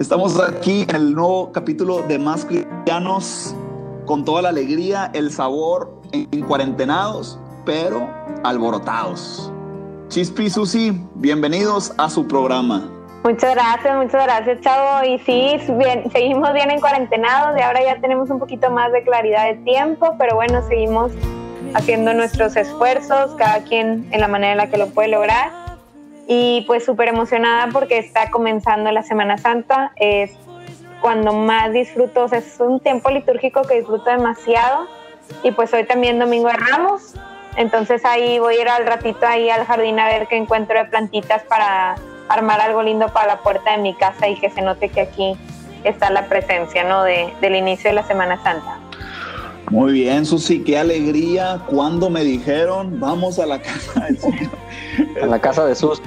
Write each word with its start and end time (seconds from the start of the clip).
Estamos 0.00 0.40
aquí 0.40 0.86
en 0.88 0.96
el 0.96 1.14
nuevo 1.14 1.52
capítulo 1.52 2.00
de 2.00 2.18
Más 2.18 2.46
Cristianos 2.46 3.54
con 4.06 4.24
toda 4.24 4.40
la 4.40 4.48
alegría, 4.48 5.10
el 5.12 5.30
sabor 5.30 5.92
en 6.12 6.40
cuarentenados, 6.40 7.38
pero 7.66 8.08
alborotados. 8.42 9.52
Chispi 10.08 10.44
y 10.44 10.50
Susi, 10.50 11.06
bienvenidos 11.16 11.92
a 11.98 12.08
su 12.08 12.26
programa. 12.26 12.90
Muchas 13.24 13.54
gracias, 13.54 13.94
muchas 13.94 14.24
gracias, 14.24 14.62
Chavo. 14.62 15.04
Y 15.04 15.18
sí, 15.18 15.58
seguimos 16.10 16.54
bien 16.54 16.70
en 16.70 16.80
cuarentenados 16.80 17.58
y 17.58 17.60
ahora 17.60 17.84
ya 17.84 18.00
tenemos 18.00 18.30
un 18.30 18.38
poquito 18.38 18.70
más 18.70 18.90
de 18.92 19.02
claridad 19.02 19.48
de 19.48 19.56
tiempo, 19.56 20.14
pero 20.18 20.34
bueno, 20.34 20.66
seguimos 20.66 21.12
haciendo 21.74 22.14
nuestros 22.14 22.56
esfuerzos, 22.56 23.34
cada 23.36 23.64
quien 23.64 24.08
en 24.12 24.20
la 24.22 24.28
manera 24.28 24.52
en 24.52 24.58
la 24.58 24.70
que 24.70 24.78
lo 24.78 24.86
puede 24.86 25.08
lograr 25.08 25.69
y 26.32 26.60
pues 26.68 26.84
súper 26.84 27.08
emocionada 27.08 27.70
porque 27.72 27.98
está 27.98 28.30
comenzando 28.30 28.92
la 28.92 29.02
Semana 29.02 29.36
Santa. 29.36 29.90
Es 29.96 30.30
cuando 31.00 31.32
más 31.32 31.72
disfruto, 31.72 32.26
es 32.26 32.60
un 32.60 32.78
tiempo 32.78 33.10
litúrgico 33.10 33.62
que 33.62 33.78
disfruto 33.78 34.08
demasiado 34.08 34.86
y 35.42 35.50
pues 35.50 35.74
hoy 35.74 35.82
también 35.82 36.20
Domingo 36.20 36.46
de 36.46 36.54
Ramos, 36.54 37.14
entonces 37.56 38.04
ahí 38.04 38.38
voy 38.38 38.54
a 38.54 38.60
ir 38.60 38.68
al 38.68 38.86
ratito 38.86 39.26
ahí 39.26 39.50
al 39.50 39.64
jardín 39.64 39.98
a 39.98 40.06
ver 40.06 40.28
qué 40.28 40.36
encuentro 40.36 40.78
de 40.78 40.84
plantitas 40.84 41.42
para 41.42 41.96
armar 42.28 42.60
algo 42.60 42.84
lindo 42.84 43.08
para 43.08 43.26
la 43.26 43.38
puerta 43.38 43.72
de 43.72 43.78
mi 43.78 43.94
casa 43.94 44.28
y 44.28 44.38
que 44.38 44.50
se 44.50 44.62
note 44.62 44.88
que 44.88 45.00
aquí 45.00 45.36
está 45.82 46.10
la 46.10 46.28
presencia, 46.28 46.84
¿no? 46.84 47.02
De, 47.02 47.34
del 47.40 47.56
inicio 47.56 47.90
de 47.90 47.96
la 47.96 48.06
Semana 48.06 48.40
Santa. 48.44 48.78
Muy 49.68 49.94
bien, 49.94 50.24
Susi, 50.24 50.62
qué 50.62 50.78
alegría 50.78 51.60
cuando 51.66 52.08
me 52.08 52.22
dijeron 52.22 53.00
vamos 53.00 53.40
a 53.40 53.46
la 53.46 53.60
casa 53.60 54.00
del 54.04 54.18
Señor. 54.18 54.50
A 55.22 55.26
la 55.26 55.40
casa 55.40 55.66
de 55.66 55.74
Susi. 55.74 56.02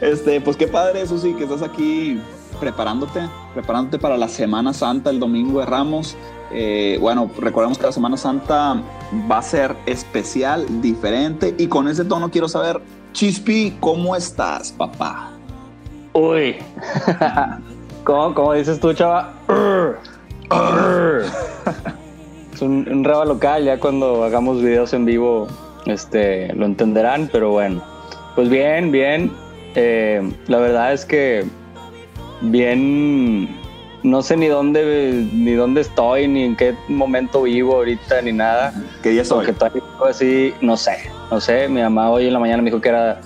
Este, 0.00 0.40
pues 0.40 0.56
qué 0.56 0.66
padre, 0.66 1.06
Susi, 1.06 1.34
que 1.34 1.44
estás 1.44 1.62
aquí 1.62 2.20
preparándote, 2.60 3.20
preparándote 3.54 3.98
para 3.98 4.16
la 4.16 4.28
Semana 4.28 4.72
Santa, 4.72 5.10
el 5.10 5.20
domingo 5.20 5.60
de 5.60 5.66
Ramos. 5.66 6.16
Eh, 6.50 6.98
bueno, 7.00 7.30
recordemos 7.38 7.78
que 7.78 7.86
la 7.86 7.92
Semana 7.92 8.16
Santa 8.16 8.82
va 9.30 9.38
a 9.38 9.42
ser 9.42 9.76
especial, 9.86 10.80
diferente, 10.80 11.54
y 11.58 11.66
con 11.66 11.88
ese 11.88 12.04
tono 12.04 12.30
quiero 12.30 12.48
saber, 12.48 12.80
Chispi, 13.12 13.76
¿cómo 13.80 14.16
estás, 14.16 14.72
papá? 14.72 15.30
Uy, 16.12 16.56
¿cómo, 18.04 18.34
cómo 18.34 18.52
dices 18.54 18.80
tú, 18.80 18.92
chava? 18.92 19.34
es 22.52 22.62
un, 22.62 22.88
un 22.90 23.04
reba 23.04 23.24
local, 23.24 23.64
ya 23.64 23.78
cuando 23.78 24.24
hagamos 24.24 24.62
videos 24.62 24.92
en 24.94 25.04
vivo 25.04 25.48
este, 25.86 26.52
lo 26.54 26.66
entenderán, 26.66 27.28
pero 27.32 27.50
bueno. 27.50 27.82
Pues 28.38 28.50
bien, 28.50 28.92
bien. 28.92 29.32
Eh, 29.74 30.22
la 30.46 30.58
verdad 30.58 30.92
es 30.92 31.04
que 31.04 31.44
bien, 32.40 33.48
no 34.04 34.22
sé 34.22 34.36
ni 34.36 34.46
dónde, 34.46 35.26
ni 35.32 35.54
dónde 35.54 35.80
estoy, 35.80 36.28
ni 36.28 36.44
en 36.44 36.54
qué 36.54 36.72
momento 36.86 37.42
vivo 37.42 37.74
ahorita, 37.74 38.22
ni 38.22 38.30
nada. 38.30 38.72
¿Qué 39.02 39.08
día 39.08 39.24
soy? 39.24 39.44
Porque 39.44 39.82
así, 40.08 40.54
no 40.60 40.76
sé, 40.76 41.10
no 41.32 41.40
sé. 41.40 41.68
Mi 41.68 41.80
mamá 41.80 42.12
hoy 42.12 42.28
en 42.28 42.34
la 42.34 42.38
mañana 42.38 42.62
me 42.62 42.70
dijo 42.70 42.80
que 42.80 42.90
era, 42.90 43.20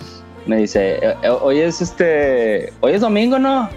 me 0.47 0.57
dice, 0.57 0.95
eh, 0.95 1.15
eh, 1.23 1.29
hoy 1.29 1.59
es 1.59 1.83
este, 1.83 2.73
hoy 2.81 2.95
es 2.95 3.03
domingo, 3.03 3.39
¿no? 3.39 3.69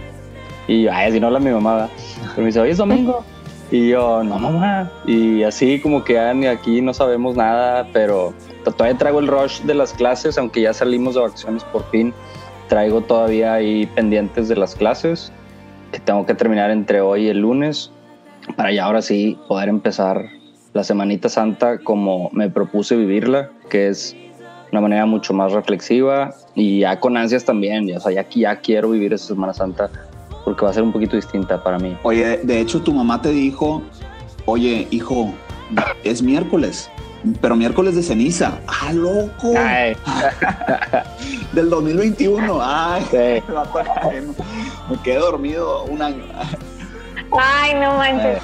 Y 0.69 0.83
yo, 0.83 0.91
ay, 0.93 1.11
si 1.11 1.19
no 1.19 1.27
habla 1.27 1.39
mi 1.39 1.51
mamá, 1.51 1.89
pero 2.29 2.43
me 2.43 2.45
dice, 2.45 2.61
hoy 2.61 2.69
es 2.69 2.77
domingo. 2.77 3.25
Y 3.71 3.89
yo, 3.89 4.23
no 4.23 4.37
mamá. 4.37 4.91
Y 5.05 5.43
así 5.43 5.79
como 5.79 6.03
que 6.03 6.13
ya 6.13 6.33
ni 6.33 6.45
aquí 6.47 6.81
no 6.81 6.93
sabemos 6.93 7.35
nada, 7.35 7.87
pero 7.93 8.33
todavía 8.63 8.97
traigo 8.97 9.19
el 9.19 9.27
rush 9.27 9.61
de 9.61 9.73
las 9.73 9.93
clases, 9.93 10.37
aunque 10.37 10.61
ya 10.61 10.73
salimos 10.73 11.15
de 11.15 11.21
vacaciones 11.21 11.63
por 11.65 11.83
fin. 11.89 12.13
Traigo 12.69 13.01
todavía 13.01 13.53
ahí 13.53 13.85
pendientes 13.87 14.47
de 14.47 14.55
las 14.55 14.75
clases 14.75 15.31
que 15.91 15.99
tengo 15.99 16.25
que 16.25 16.33
terminar 16.33 16.71
entre 16.71 17.01
hoy 17.01 17.25
y 17.25 17.29
el 17.29 17.39
lunes 17.39 17.91
para 18.55 18.71
ya 18.71 18.85
ahora 18.85 19.01
sí 19.01 19.37
poder 19.47 19.69
empezar 19.69 20.29
la 20.73 20.83
Semanita 20.83 21.29
Santa 21.29 21.79
como 21.79 22.29
me 22.31 22.49
propuse 22.49 22.95
vivirla, 22.95 23.49
que 23.69 23.87
es 23.87 24.15
una 24.71 24.81
manera 24.81 25.05
mucho 25.05 25.33
más 25.33 25.53
reflexiva 25.53 26.33
y 26.53 26.79
ya 26.79 26.99
con 26.99 27.17
ansias 27.17 27.45
también. 27.45 27.89
O 27.95 27.99
sea, 27.99 28.11
ya, 28.11 28.29
ya 28.29 28.55
quiero 28.57 28.89
vivir 28.91 29.13
esa 29.13 29.27
Semana 29.27 29.53
Santa 29.53 29.89
porque 30.45 30.63
va 30.63 30.71
a 30.71 30.73
ser 30.73 30.83
un 30.83 30.93
poquito 30.93 31.15
distinta 31.15 31.61
para 31.61 31.77
mí. 31.79 31.97
Oye, 32.03 32.37
de 32.43 32.61
hecho 32.61 32.81
tu 32.81 32.93
mamá 32.93 33.21
te 33.21 33.31
dijo, 33.31 33.81
oye, 34.45 34.87
hijo, 34.91 35.33
es 36.03 36.21
miércoles, 36.21 36.89
pero 37.41 37.55
miércoles 37.55 37.95
de 37.95 38.03
ceniza. 38.03 38.59
¡Ah, 38.67 38.93
loco! 38.93 39.53
Del 41.53 41.69
2021. 41.69 42.59
¡Ay! 42.61 43.03
Me 44.89 44.97
quedé 45.03 45.17
dormido 45.17 45.83
un 45.85 46.01
año. 46.01 46.23
¡Ay, 47.37 47.73
no 47.73 47.97
manches! 47.97 48.41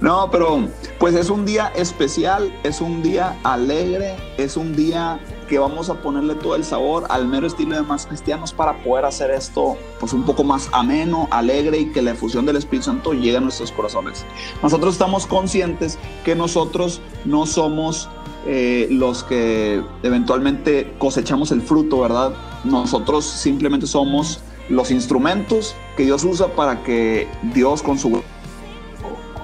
No, 0.00 0.30
pero 0.30 0.68
pues 0.98 1.14
es 1.14 1.30
un 1.30 1.44
día 1.44 1.72
especial, 1.74 2.54
es 2.62 2.80
un 2.80 3.02
día 3.02 3.38
alegre, 3.44 4.16
es 4.38 4.56
un 4.56 4.74
día 4.74 5.20
que 5.48 5.58
vamos 5.58 5.90
a 5.90 5.94
ponerle 5.94 6.34
todo 6.34 6.56
el 6.56 6.64
sabor 6.64 7.06
al 7.08 7.26
mero 7.28 7.46
estilo 7.46 7.76
de 7.76 7.82
más 7.82 8.06
cristianos 8.06 8.52
para 8.52 8.82
poder 8.82 9.04
hacer 9.04 9.30
esto 9.30 9.76
pues 10.00 10.12
un 10.12 10.24
poco 10.24 10.44
más 10.44 10.68
ameno, 10.72 11.28
alegre 11.30 11.78
y 11.78 11.92
que 11.92 12.02
la 12.02 12.12
efusión 12.12 12.46
del 12.46 12.56
Espíritu 12.56 12.86
Santo 12.86 13.12
llegue 13.12 13.36
a 13.36 13.40
nuestros 13.40 13.72
corazones. 13.72 14.24
Nosotros 14.62 14.94
estamos 14.94 15.26
conscientes 15.26 15.98
que 16.24 16.34
nosotros 16.34 17.00
no 17.24 17.46
somos 17.46 18.08
eh, 18.46 18.88
los 18.90 19.24
que 19.24 19.82
eventualmente 20.02 20.94
cosechamos 20.98 21.50
el 21.50 21.62
fruto, 21.62 22.00
¿verdad? 22.00 22.32
Nosotros 22.64 23.24
simplemente 23.24 23.86
somos 23.86 24.40
los 24.68 24.90
instrumentos 24.90 25.74
que 25.96 26.04
Dios 26.04 26.24
usa 26.24 26.48
para 26.48 26.82
que 26.82 27.28
Dios 27.54 27.82
con 27.82 27.98
su 27.98 28.22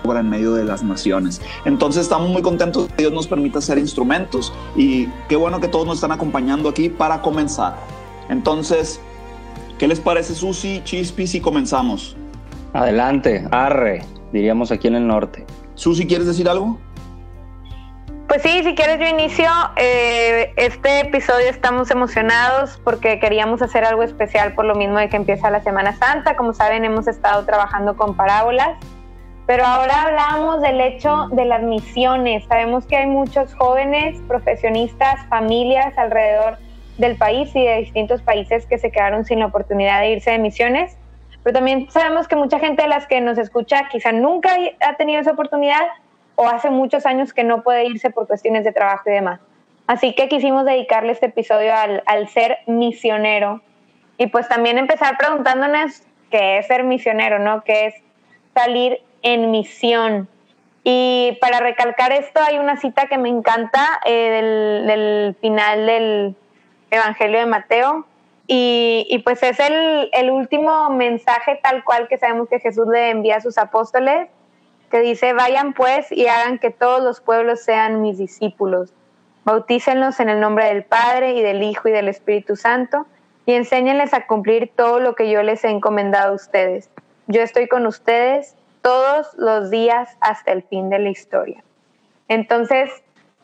obra 0.05 0.21
en 0.21 0.31
medio 0.31 0.55
de 0.55 0.65
las 0.65 0.83
naciones. 0.83 1.41
Entonces 1.65 2.03
estamos 2.03 2.31
muy 2.31 2.43
contentos 2.43 2.89
que 2.89 3.03
Dios 3.03 3.13
nos 3.13 3.27
permita 3.27 3.61
ser 3.61 3.79
instrumentos 3.79 4.53
y 4.77 5.07
qué 5.29 5.37
bueno 5.37 5.61
que 5.61 5.69
todos 5.69 5.87
nos 5.87 5.97
están 5.97 6.13
acompañando 6.13 6.69
aquí 6.69 6.89
para 6.89 7.23
comenzar. 7.23 7.77
Entonces, 8.29 9.01
¿qué 9.79 9.89
les 9.89 10.01
parece 10.01 10.35
Susi, 10.35 10.81
Chispi 10.85 11.27
si 11.27 11.41
comenzamos? 11.41 12.17
Adelante, 12.73 13.47
arre, 13.51 14.05
diríamos 14.33 14.73
aquí 14.73 14.89
en 14.89 14.97
el 14.97 15.07
norte. 15.07 15.45
Susi, 15.75 16.07
¿quieres 16.07 16.27
decir 16.27 16.49
algo? 16.49 16.79
Pues 18.33 18.41
sí, 18.45 18.63
si 18.65 18.75
quieres 18.75 18.99
yo 18.99 19.07
inicio. 19.07 19.51
Eh, 19.77 20.55
este 20.57 21.01
episodio 21.01 21.51
estamos 21.51 21.91
emocionados 21.91 22.81
porque 22.83 23.21
queríamos 23.21 23.61
hacer 23.61 23.85
algo 23.85 24.03
especial 24.03 24.55
por 24.55 24.65
lo 24.65 24.75
mismo 24.75 24.97
de 24.97 25.11
que 25.11 25.17
empieza 25.17 25.51
la 25.51 25.63
Semana 25.63 25.95
Santa. 25.99 26.35
Como 26.35 26.55
saben, 26.55 26.83
hemos 26.87 27.07
estado 27.09 27.45
trabajando 27.45 27.95
con 27.95 28.17
parábolas, 28.17 28.79
pero 29.53 29.67
ahora 29.67 30.05
hablamos 30.05 30.63
del 30.63 30.81
hecho 30.81 31.29
de 31.31 31.45
las 31.45 31.63
misiones. 31.63 32.43
Sabemos 32.47 32.87
que 32.87 32.97
hay 32.97 33.07
muchos 33.07 33.55
jóvenes, 33.55 34.19
profesionistas, 34.27 35.27
familias 35.27 35.93
alrededor 35.99 36.57
del 36.97 37.17
país 37.17 37.55
y 37.55 37.63
de 37.63 37.77
distintos 37.77 38.23
países 38.23 38.65
que 38.65 38.79
se 38.79 38.91
quedaron 38.91 39.27
sin 39.27 39.41
la 39.41 39.45
oportunidad 39.45 40.01
de 40.01 40.13
irse 40.13 40.31
de 40.31 40.39
misiones. 40.39 40.97
Pero 41.43 41.53
también 41.53 41.91
sabemos 41.91 42.29
que 42.29 42.35
mucha 42.35 42.61
gente 42.61 42.81
de 42.81 42.89
las 42.89 43.07
que 43.07 43.21
nos 43.21 43.37
escucha 43.37 43.91
quizá 43.91 44.11
nunca 44.11 44.57
ha 44.81 44.97
tenido 44.97 45.21
esa 45.21 45.33
oportunidad 45.33 45.83
o 46.37 46.49
hace 46.49 46.71
muchos 46.71 47.05
años 47.05 47.35
que 47.35 47.45
no 47.45 47.63
puede 47.63 47.85
irse 47.85 48.09
por 48.09 48.27
cuestiones 48.27 48.65
de 48.65 48.73
trabajo 48.73 49.11
y 49.11 49.13
demás. 49.13 49.39
Así 49.87 50.15
que 50.15 50.31
quisimos 50.31 50.65
dedicarle 50.65 51.13
este 51.13 51.27
episodio 51.27 51.75
al, 51.75 52.03
al 52.07 52.27
ser 52.29 52.61
misionero 52.67 53.61
y 54.17 54.29
pues 54.29 54.49
también 54.49 54.79
empezar 54.79 55.19
preguntándonos 55.19 56.05
qué 56.31 56.57
es 56.57 56.67
ser 56.69 56.85
misionero, 56.85 57.39
¿no? 57.39 57.63
¿Qué 57.65 57.89
es 57.89 57.95
salir 58.55 59.03
en 59.23 59.51
misión? 59.51 60.29
Y 60.85 61.39
para 61.41 61.61
recalcar 61.61 62.13
esto, 62.13 62.41
hay 62.41 62.59
una 62.59 62.77
cita 62.77 63.07
que 63.07 63.19
me 63.19 63.29
encanta 63.29 64.01
eh, 64.05 64.83
del, 64.87 65.37
final 65.41 65.87
del 65.87 66.37
Evangelio 66.91 67.39
de 67.39 67.47
Mateo. 67.47 68.07
Y, 68.55 69.23
pues 69.25 69.43
es 69.43 69.59
el, 69.61 70.11
el, 70.13 70.31
último 70.31 70.91
mensaje 70.91 71.59
tal 71.63 71.85
cual 71.85 72.07
que 72.09 72.19
sabemos 72.19 72.49
que 72.51 72.61
Jesús 72.61 72.87
le 72.87 73.09
envía 73.09 73.37
a 73.37 73.41
sus 73.41 73.57
apóstoles, 73.57 74.29
que 74.91 75.01
dice, 75.01 75.33
vayan 75.33 75.73
pues 75.73 76.13
y 76.13 76.27
hagan 76.27 76.59
que 76.59 76.71
todos 76.71 77.03
los 77.03 77.23
pueblos 77.23 77.63
sean 77.63 78.03
mis 78.03 78.19
discípulos. 78.19 78.93
Bautícenlos 79.45 80.21
en 80.21 80.29
el 80.29 80.39
nombre 80.39 80.67
del 80.67 80.85
Padre 80.85 81.33
y 81.33 81.43
del 81.43 81.63
Hijo 81.63 81.89
y 81.89 81.93
del 81.93 82.09
Espíritu 82.09 82.57
Santo 82.57 83.07
y 83.47 83.55
enséñenles 83.55 84.13
a 84.15 84.27
cumplir 84.27 84.71
todo 84.77 85.01
lo 85.01 85.15
que 85.15 85.31
yo 85.31 85.43
les 85.43 85.65
he 85.65 85.71
encomendado 85.71 86.33
a 86.33 86.35
ustedes. 86.35 86.91
Yo 87.27 87.41
estoy 87.43 87.69
con 87.69 87.87
ustedes 87.87 88.55
todos 88.83 89.29
los 89.39 89.71
días 89.71 90.17
hasta 90.21 90.53
el 90.53 90.63
fin 90.63 90.91
de 90.91 90.99
la 90.99 91.09
historia. 91.09 91.63
Entonces, 92.29 92.91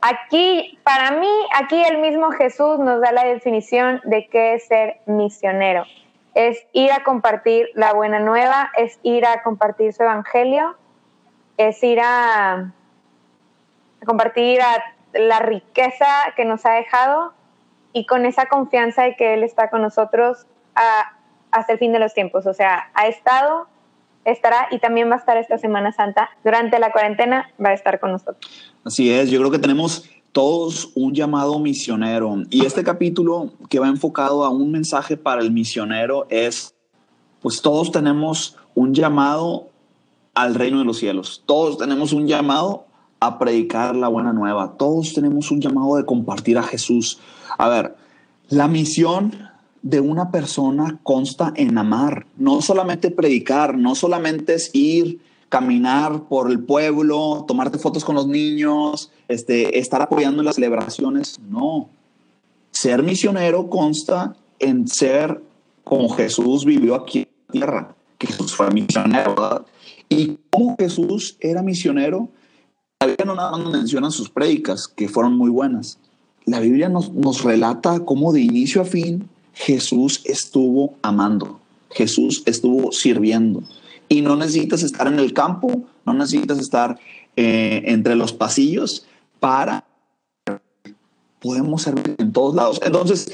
aquí, 0.01 0.79
para 0.85 1.13
mí, 1.13 1.31
aquí 1.55 1.83
el 1.83 1.99
mismo 1.99 2.31
Jesús 2.33 2.79
nos 2.79 3.01
da 3.01 3.13
la 3.13 3.25
definición 3.25 4.01
de 4.05 4.29
qué 4.29 4.55
es 4.55 4.67
ser 4.67 5.01
misionero. 5.07 5.85
Es 6.35 6.67
ir 6.73 6.93
a 6.93 7.03
compartir 7.05 7.69
la 7.75 7.93
buena 7.95 8.21
nueva, 8.21 8.71
es 8.77 8.99
ir 9.03 9.27
a 9.27 9.43
compartir 9.43 9.93
su 9.93 10.03
evangelio, 10.03 10.77
es 11.57 11.83
ir 11.83 12.01
a, 12.01 12.73
compartir 14.07 14.61
la 15.13 15.41
riqueza 15.41 16.07
que 16.37 16.45
nos 16.45 16.65
ha 16.65 16.73
dejado 16.73 17.33
y 17.93 18.07
con 18.07 18.27
esa 18.27 18.47
confianza 18.47 19.03
de 19.03 19.17
que 19.17 19.35
Él 19.35 19.43
está 19.43 19.71
con 19.71 19.83
nosotros 19.83 20.47
hasta 21.51 21.73
el 21.73 21.79
fin 21.79 21.93
de 21.93 21.99
los 21.99 22.15
tiempos. 22.15 22.47
O 22.47 22.55
sea, 22.55 22.91
ha 22.95 23.07
estado, 23.09 23.67
estará 24.25 24.69
y 24.71 24.79
también 24.79 25.11
va 25.11 25.15
a 25.15 25.19
estar 25.19 25.37
esta 25.37 25.59
Semana 25.59 25.93
Santa. 25.93 26.31
Durante 26.45 26.79
la 26.79 26.93
cuarentena 26.93 27.51
va 27.65 27.71
a 27.71 27.75
estar 27.75 28.01
con 28.01 28.13
nosotros. 28.13 28.39
Así 28.85 29.11
es, 29.11 29.31
yo 29.31 29.39
creo 29.39 29.51
que 29.51 29.59
tenemos 29.59 30.09
todos 30.33 30.93
un 30.95 31.15
llamado 31.15 31.59
misionero 31.59 32.37
y 32.51 32.65
este 32.65 32.85
capítulo 32.85 33.53
que 33.69 33.79
va 33.79 33.89
enfocado 33.89 34.45
a 34.45 34.51
un 34.51 34.71
mensaje 34.71 35.17
para 35.17 35.41
el 35.41 35.51
misionero 35.51 36.27
es, 36.31 36.75
pues 37.41 37.63
todos 37.63 37.91
tenemos 37.91 38.57
un 38.75 38.95
llamado 38.95 39.69
al 40.35 40.55
reino 40.55 40.79
de 40.79 40.85
los 40.85 40.99
cielos, 40.99 41.43
todos 41.47 41.79
tenemos 41.79 42.13
un 42.13 42.29
llamado 42.29 42.87
a 43.21 43.39
predicar 43.39 43.97
la 43.97 44.09
buena 44.09 44.33
nueva, 44.33 44.75
todos 44.77 45.13
tenemos 45.13 45.51
un 45.51 45.61
llamado 45.61 45.97
de 45.97 46.05
compartir 46.05 46.59
a 46.59 46.63
Jesús. 46.63 47.19
A 47.57 47.69
ver, 47.69 47.97
la 48.49 48.69
misión 48.69 49.33
de 49.83 50.01
una 50.01 50.31
persona 50.31 50.99
consta 51.03 51.53
en 51.57 51.79
amar, 51.79 52.27
no 52.37 52.61
solamente 52.63 53.11
predicar, 53.11 53.77
no 53.77 53.95
solamente 53.95 54.55
es 54.55 54.71
ir, 54.73 55.21
caminar 55.49 56.25
por 56.29 56.51
el 56.51 56.61
pueblo, 56.61 57.45
tomarte 57.47 57.79
fotos 57.79 58.05
con 58.05 58.15
los 58.15 58.27
niños, 58.27 59.11
este, 59.29 59.79
estar 59.79 60.03
apoyando 60.03 60.41
en 60.41 60.47
las 60.47 60.57
celebraciones, 60.57 61.39
no. 61.49 61.89
Ser 62.71 63.03
misionero 63.03 63.71
consta 63.71 64.37
en 64.59 64.89
ser 64.89 65.43
como 65.85 66.11
Jesús 66.11 66.65
vivió 66.65 66.95
aquí 66.95 67.21
en 67.21 67.27
la 67.27 67.53
tierra, 67.53 67.97
que 68.19 68.27
Jesús 68.27 68.55
fue 68.55 68.71
misionero, 68.71 69.35
¿verdad? 69.35 69.67
Y 70.09 70.39
como 70.51 70.77
Jesús 70.77 71.37
era 71.41 71.63
misionero, 71.63 72.29
la 73.01 73.25
no 73.25 73.35
nada 73.35 73.57
menciona 73.57 74.11
sus 74.11 74.29
prédicas, 74.29 74.89
que 74.89 75.09
fueron 75.09 75.37
muy 75.37 75.51
buenas, 75.51 75.99
la 76.45 76.61
Biblia 76.61 76.89
nos, 76.89 77.13
nos 77.13 77.45
relata 77.45 78.01
cómo 78.01 78.33
de 78.33 78.41
inicio 78.41 78.83
a 78.83 78.85
fin 78.85 79.29
Jesús 79.59 80.23
estuvo 80.25 80.95
amando, 81.03 81.61
Jesús 81.91 82.43
estuvo 82.47 82.93
sirviendo. 82.93 83.63
Y 84.09 84.23
no 84.23 84.37
necesitas 84.37 84.83
estar 84.83 85.07
en 85.09 85.19
el 85.19 85.33
campo, 85.33 85.83
no 86.07 86.15
necesitas 86.15 86.59
estar 86.59 86.99
eh, 87.37 87.83
entre 87.87 88.15
los 88.15 88.33
pasillos 88.33 89.05
para 89.41 89.85
podemos 91.41 91.83
servir 91.83 92.15
en 92.19 92.33
todos 92.33 92.55
lados. 92.55 92.81
Entonces, 92.85 93.31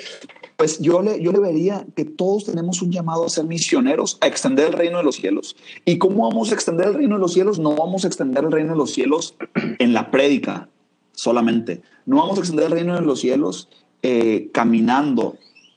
pues 0.56 0.78
yo 0.80 1.02
le, 1.02 1.22
yo 1.22 1.30
le 1.30 1.40
vería 1.40 1.86
que 1.94 2.04
todos 2.04 2.44
tenemos 2.44 2.80
un 2.80 2.90
llamado 2.90 3.26
a 3.26 3.28
ser 3.28 3.44
misioneros, 3.44 4.18
a 4.20 4.26
extender 4.26 4.68
el 4.68 4.72
reino 4.72 4.98
de 4.98 5.04
los 5.04 5.16
cielos. 5.16 5.56
¿Y 5.84 5.98
cómo 5.98 6.28
vamos 6.28 6.50
a 6.50 6.54
extender 6.54 6.88
el 6.88 6.94
reino 6.94 7.16
de 7.16 7.20
los 7.20 7.34
cielos? 7.34 7.58
No 7.58 7.74
vamos 7.76 8.04
a 8.04 8.08
extender 8.08 8.44
el 8.44 8.52
reino 8.52 8.72
de 8.72 8.78
los 8.78 8.92
cielos 8.92 9.36
en 9.54 9.92
la 9.92 10.10
prédica 10.10 10.68
solamente. 11.12 11.82
No 12.06 12.16
vamos 12.16 12.38
a 12.38 12.40
extender 12.40 12.66
el 12.66 12.72
reino 12.72 12.94
de 12.94 13.02
los 13.02 13.20
cielos 13.20 13.68
eh, 14.02 14.50
caminando. 14.52 15.36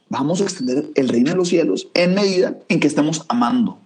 Vamos 0.10 0.42
a 0.42 0.46
extender 0.46 0.86
el 0.96 1.10
reino 1.10 1.32
de 1.32 1.36
los 1.36 1.50
cielos 1.50 1.90
en 1.94 2.16
medida 2.16 2.58
en 2.70 2.80
que 2.80 2.88
estemos 2.88 3.26
amando. 3.28 3.80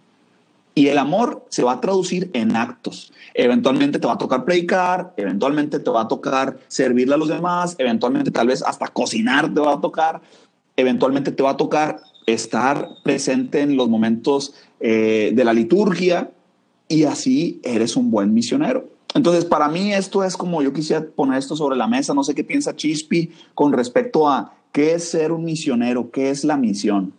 Y 0.74 0.88
el 0.88 0.98
amor 0.98 1.46
se 1.50 1.64
va 1.64 1.74
a 1.74 1.82
traducir 1.82 2.30
en 2.34 2.56
actos. 2.56 3.12
Eventualmente 3.34 4.00
te 4.00 4.08
va 4.08 4.14
a 4.14 4.18
tocar 4.18 4.46
predicar, 4.46 5.14
eventualmente 5.18 5.80
te 5.80 5.90
va 5.90 6.02
a 6.02 6.08
tocar 6.08 6.60
servirle 6.68 7.16
a 7.16 7.18
los 7.18 7.28
demás, 7.28 7.76
eventualmente 7.78 8.32
tal 8.32 8.48
vez 8.48 8.62
hasta 8.62 8.88
cocinar 8.88 9.54
te 9.54 9.60
va 9.60 9.74
a 9.74 9.82
tocar, 9.82 10.22
eventualmente 10.78 11.32
te 11.32 11.44
va 11.44 11.52
a 11.52 11.58
tocar 11.58 12.02
estar 12.26 12.88
presente 13.04 13.62
en 13.62 13.76
los 13.76 13.90
momentos 13.90 14.54
eh, 14.80 15.32
de 15.34 15.44
la 15.44 15.54
liturgia 15.54 16.32
y 16.88 17.04
así 17.04 17.60
eres 17.64 17.98
un 17.98 18.12
buen 18.12 18.34
misionero. 18.34 18.88
Entonces, 19.14 19.44
para 19.44 19.68
mí 19.68 19.94
esto 19.94 20.24
es 20.24 20.38
como 20.38 20.62
yo 20.62 20.72
quisiera 20.72 21.06
poner 21.06 21.40
esto 21.40 21.56
sobre 21.56 21.76
la 21.76 21.88
mesa. 21.88 22.14
No 22.14 22.24
sé 22.24 22.34
qué 22.34 22.44
piensa 22.46 22.76
Chispi 22.76 23.32
con 23.54 23.74
respecto 23.74 24.30
a 24.30 24.54
qué 24.72 24.94
es 24.94 25.10
ser 25.10 25.32
un 25.32 25.44
misionero, 25.44 26.12
qué 26.12 26.30
es 26.30 26.44
la 26.44 26.58
misión. 26.58 27.14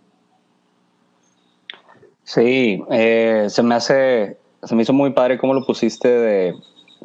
Sí, 2.25 2.83
eh, 2.91 3.47
se 3.49 3.63
me 3.63 3.75
hace, 3.75 4.39
se 4.63 4.75
me 4.75 4.83
hizo 4.83 4.93
muy 4.93 5.11
padre 5.11 5.39
cómo 5.39 5.55
lo 5.55 5.67
pusiste 5.67 6.09
de, 6.09 6.55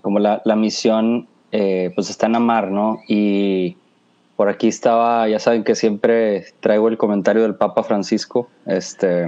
como 0.02 0.20
la, 0.20 0.42
misión, 0.56 1.28
eh, 1.52 1.92
pues 1.96 2.10
está 2.10 2.28
en 2.28 2.36
amar, 2.36 2.72
¿no? 2.72 3.00
Y 3.08 3.76
por 4.36 4.50
aquí 4.50 4.68
estaba, 4.68 5.28
ya 5.28 5.40
saben 5.40 5.64
que 5.64 5.76
siempre 5.76 6.46
traigo 6.60 6.88
el 6.88 6.98
comentario 6.98 7.42
del 7.42 7.56
Papa 7.56 7.84
Francisco, 7.84 8.48
este, 8.68 9.28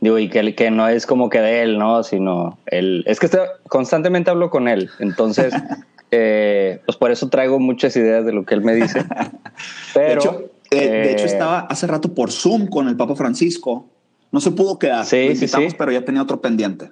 digo, 0.00 0.18
y 0.18 0.30
que, 0.30 0.54
que 0.54 0.70
no 0.70 0.88
es 0.88 1.06
como 1.06 1.28
que 1.28 1.40
de 1.40 1.62
él, 1.62 1.78
¿no? 1.78 2.02
Sino 2.02 2.58
él, 2.66 3.04
es 3.06 3.20
que 3.20 3.28
constantemente 3.68 4.30
hablo 4.30 4.48
con 4.48 4.66
él, 4.66 4.90
entonces, 4.98 5.52
eh, 6.10 6.80
pues 6.84 6.96
por 6.96 7.10
eso 7.10 7.28
traigo 7.28 7.58
muchas 7.58 7.96
ideas 7.96 8.24
de 8.24 8.32
lo 8.32 8.44
que 8.44 8.54
él 8.54 8.62
me 8.62 8.74
dice. 8.74 9.04
Pero, 9.94 10.06
de 10.06 10.14
hecho, 10.14 10.50
de 10.70 11.12
hecho, 11.12 11.24
eh, 11.24 11.26
estaba 11.26 11.60
hace 11.60 11.86
rato 11.86 12.14
por 12.14 12.30
Zoom 12.30 12.66
con 12.66 12.88
el 12.88 12.96
Papa 12.96 13.14
Francisco, 13.14 13.86
no 14.30 14.40
se 14.40 14.50
pudo 14.50 14.78
quedar, 14.78 15.06
sí, 15.06 15.34
sí, 15.34 15.48
sí. 15.48 15.68
pero 15.78 15.90
ya 15.90 16.04
tenía 16.04 16.20
otro 16.20 16.38
pendiente. 16.40 16.90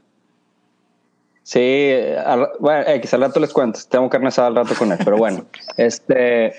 Sí, 1.42 1.92
bueno, 2.58 2.84
X, 2.88 3.12
al 3.12 3.20
rato 3.20 3.38
les 3.38 3.52
cuento, 3.52 3.78
tengo 3.90 4.08
carne 4.08 4.28
asada 4.28 4.48
al 4.48 4.56
rato 4.56 4.74
con 4.74 4.90
él, 4.90 4.98
pero 5.04 5.18
bueno, 5.18 5.44
este, 5.76 6.54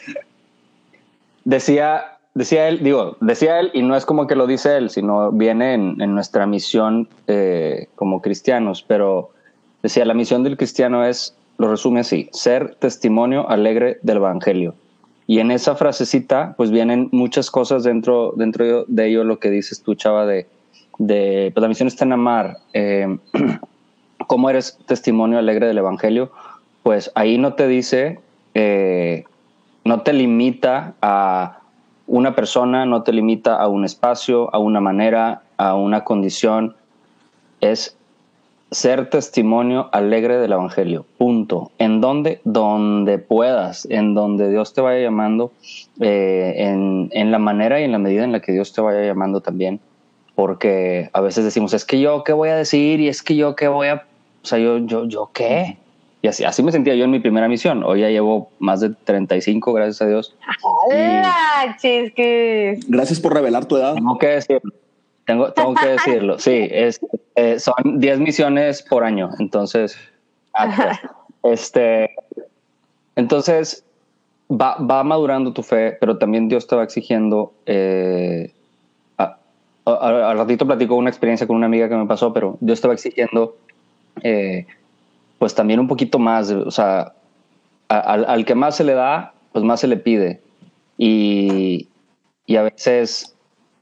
Decía, 1.48 2.18
decía 2.34 2.68
él, 2.68 2.84
digo, 2.84 3.16
decía 3.22 3.62
él, 3.62 3.72
y 3.74 3.82
no 3.82 3.96
es 3.96 4.06
como 4.06 4.28
que 4.28 4.36
lo 4.36 4.48
dice 4.48 4.76
él, 4.76 4.90
sino 4.90 5.32
viene 5.32 5.76
en, 5.76 6.14
nuestra 6.14 6.46
misión 6.46 7.08
eh, 7.28 7.88
como 7.96 8.22
cristianos, 8.22 8.84
pero 8.86 9.30
decía, 9.82 10.04
la 10.04 10.14
misión 10.14 10.44
del 10.44 10.58
cristiano 10.58 11.06
es, 11.06 11.37
lo 11.58 11.70
resume 11.70 12.02
así, 12.02 12.30
ser 12.32 12.76
testimonio 12.76 13.50
alegre 13.50 13.98
del 14.02 14.18
Evangelio. 14.18 14.76
Y 15.26 15.40
en 15.40 15.52
esa 15.52 15.76
frasecita, 15.76 16.54
pues 16.56 16.72
vienen 16.72 17.10
muchas 17.12 17.52
cosas 17.52 17.84
dentro, 17.84 18.34
dentro 18.38 18.86
de 18.86 19.08
ello, 19.08 19.24
lo 19.24 19.40
que 19.40 19.50
dices 19.50 19.82
tú, 19.82 19.96
chava, 19.96 20.26
de, 20.26 20.48
de 21.00 21.52
pues 21.54 21.62
la 21.62 21.68
misión 21.68 21.88
está 21.88 22.06
en 22.06 22.14
amar. 22.14 22.58
Eh, 22.74 23.18
¿Cómo 24.28 24.50
eres 24.50 24.78
testimonio 24.86 25.38
alegre 25.38 25.68
del 25.68 25.78
Evangelio? 25.78 26.32
Pues 26.84 27.12
ahí 27.16 27.38
no 27.38 27.54
te 27.54 27.68
dice 27.68 28.20
eh, 28.60 29.24
no 29.86 30.02
te 30.02 30.14
limita 30.14 30.96
a 31.02 31.60
una 32.08 32.36
persona, 32.36 32.88
no 32.88 33.04
te 33.04 33.14
limita 33.14 33.56
a 33.56 33.68
un 33.68 33.86
espacio, 33.86 34.54
a 34.54 34.58
una 34.58 34.82
manera, 34.82 35.44
a 35.58 35.76
una 35.76 36.04
condición. 36.04 36.76
Es 37.62 37.97
ser 38.72 39.10
testimonio 39.10 39.90
alegre 39.92 40.38
del 40.38 40.52
Evangelio. 40.52 41.06
Punto. 41.18 41.72
¿En 41.78 42.02
dónde? 42.02 42.42
Donde 42.44 43.18
puedas, 43.18 43.88
en 43.90 44.14
donde 44.14 44.50
Dios 44.50 44.74
te 44.74 44.82
vaya 44.82 45.02
llamando, 45.02 45.52
eh, 46.00 46.54
en, 46.58 47.10
en, 47.14 47.32
la 47.32 47.40
manera 47.40 47.80
y 47.80 47.86
en 47.86 47.92
la 47.92 48.00
medida 48.00 48.24
en 48.24 48.32
la 48.32 48.42
que 48.42 48.52
Dios 48.52 48.74
te 48.74 48.82
vaya 48.82 49.06
llamando 49.06 49.42
también. 49.42 49.80
Porque 50.36 51.10
a 51.14 51.22
veces 51.22 51.46
decimos, 51.46 51.74
es 51.74 51.86
que 51.86 52.00
yo 52.00 52.24
qué 52.24 52.34
voy 52.34 52.50
a 52.50 52.56
decir 52.56 53.00
y 53.00 53.08
es 53.08 53.24
que 53.24 53.36
yo 53.36 53.56
qué 53.56 53.68
voy 53.68 53.88
a... 53.88 54.06
O 54.44 54.46
sea, 54.46 54.60
yo, 54.60 54.78
yo, 54.80 55.06
yo 55.08 55.32
qué. 55.34 55.78
Y 56.22 56.28
así, 56.28 56.44
así 56.44 56.64
me 56.64 56.72
sentía 56.72 56.96
yo 56.96 57.06
en 57.06 57.12
mi 57.12 57.20
primera 57.20 57.48
misión. 57.48 57.84
Hoy 57.84 58.02
ya 58.02 58.10
llevo 58.10 58.50
más 58.60 58.82
de 58.82 58.90
35, 58.90 59.74
gracias 59.74 60.02
a 60.02 60.08
Dios. 60.08 60.36
¡Hola, 60.64 61.78
chisquis! 61.80 62.88
Gracias 62.88 63.20
por 63.20 63.34
revelar 63.34 63.66
tu 63.66 63.78
edad. 63.78 63.96
Tengo 63.96 64.18
que 64.18 64.28
decirlo. 64.28 64.74
Tengo, 65.28 65.52
tengo 65.52 65.76
que 65.76 65.88
decirlo. 65.88 66.40
Sí, 66.40 66.68
es, 66.72 67.00
eh, 67.36 67.60
son 67.60 68.00
10 68.00 68.20
misiones 68.22 68.82
por 68.82 69.04
año. 69.04 69.30
Entonces, 69.40 69.98
este, 71.44 72.16
entonces 73.18 73.86
va, 74.50 74.78
va, 74.78 75.04
madurando 75.04 75.52
tu 75.52 75.64
fe, 75.64 75.98
pero 76.00 76.18
también 76.18 76.48
Dios 76.48 76.66
te 76.66 76.78
va 76.78 76.84
exigiendo. 76.84 77.54
Eh, 77.66 78.54
al 79.86 80.38
ratito 80.38 80.66
platico 80.66 80.96
una 80.96 81.10
experiencia 81.10 81.48
con 81.48 81.56
una 81.58 81.66
amiga 81.66 81.88
que 81.88 81.96
me 81.96 82.06
pasó, 82.06 82.34
pero 82.34 82.58
Dios 82.62 82.80
te 82.80 82.88
va 82.88 82.94
exigiendo. 82.94 83.58
Eh, 84.24 84.66
pues 85.40 85.56
también 85.56 85.80
un 85.80 85.88
poquito 85.88 86.20
más, 86.20 86.50
o 86.50 86.72
sea, 86.72 87.14
al, 87.90 88.26
al, 88.26 88.46
que 88.46 88.56
más 88.56 88.78
se 88.78 88.84
le 88.84 88.94
da, 88.94 89.34
pues 89.52 89.64
más 89.64 89.82
se 89.82 89.88
le 89.88 89.98
pide. 89.98 90.42
Y, 90.98 91.90
y 92.46 92.56
a 92.56 92.64
veces 92.64 93.37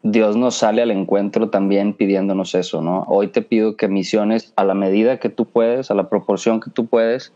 Dios 0.07 0.38
nos 0.38 0.53
sale 0.53 0.83
al 0.83 0.91
encuentro 0.91 1.50
también 1.50 1.93
pidiéndonos 1.93 2.53
eso, 2.53 2.79
¿no? 2.79 3.05
Hoy 3.07 3.29
te 3.29 3.41
pido 3.41 3.75
que 3.75 3.88
misiones 3.88 4.53
a 4.55 4.63
la 4.63 4.75
medida 4.75 5.19
que 5.19 5.29
tú 5.29 5.45
puedes, 5.45 5.89
a 5.89 5.95
la 5.95 6.09
proporción 6.09 6.59
que 6.59 6.69
tú 6.69 6.85
puedes, 6.85 7.33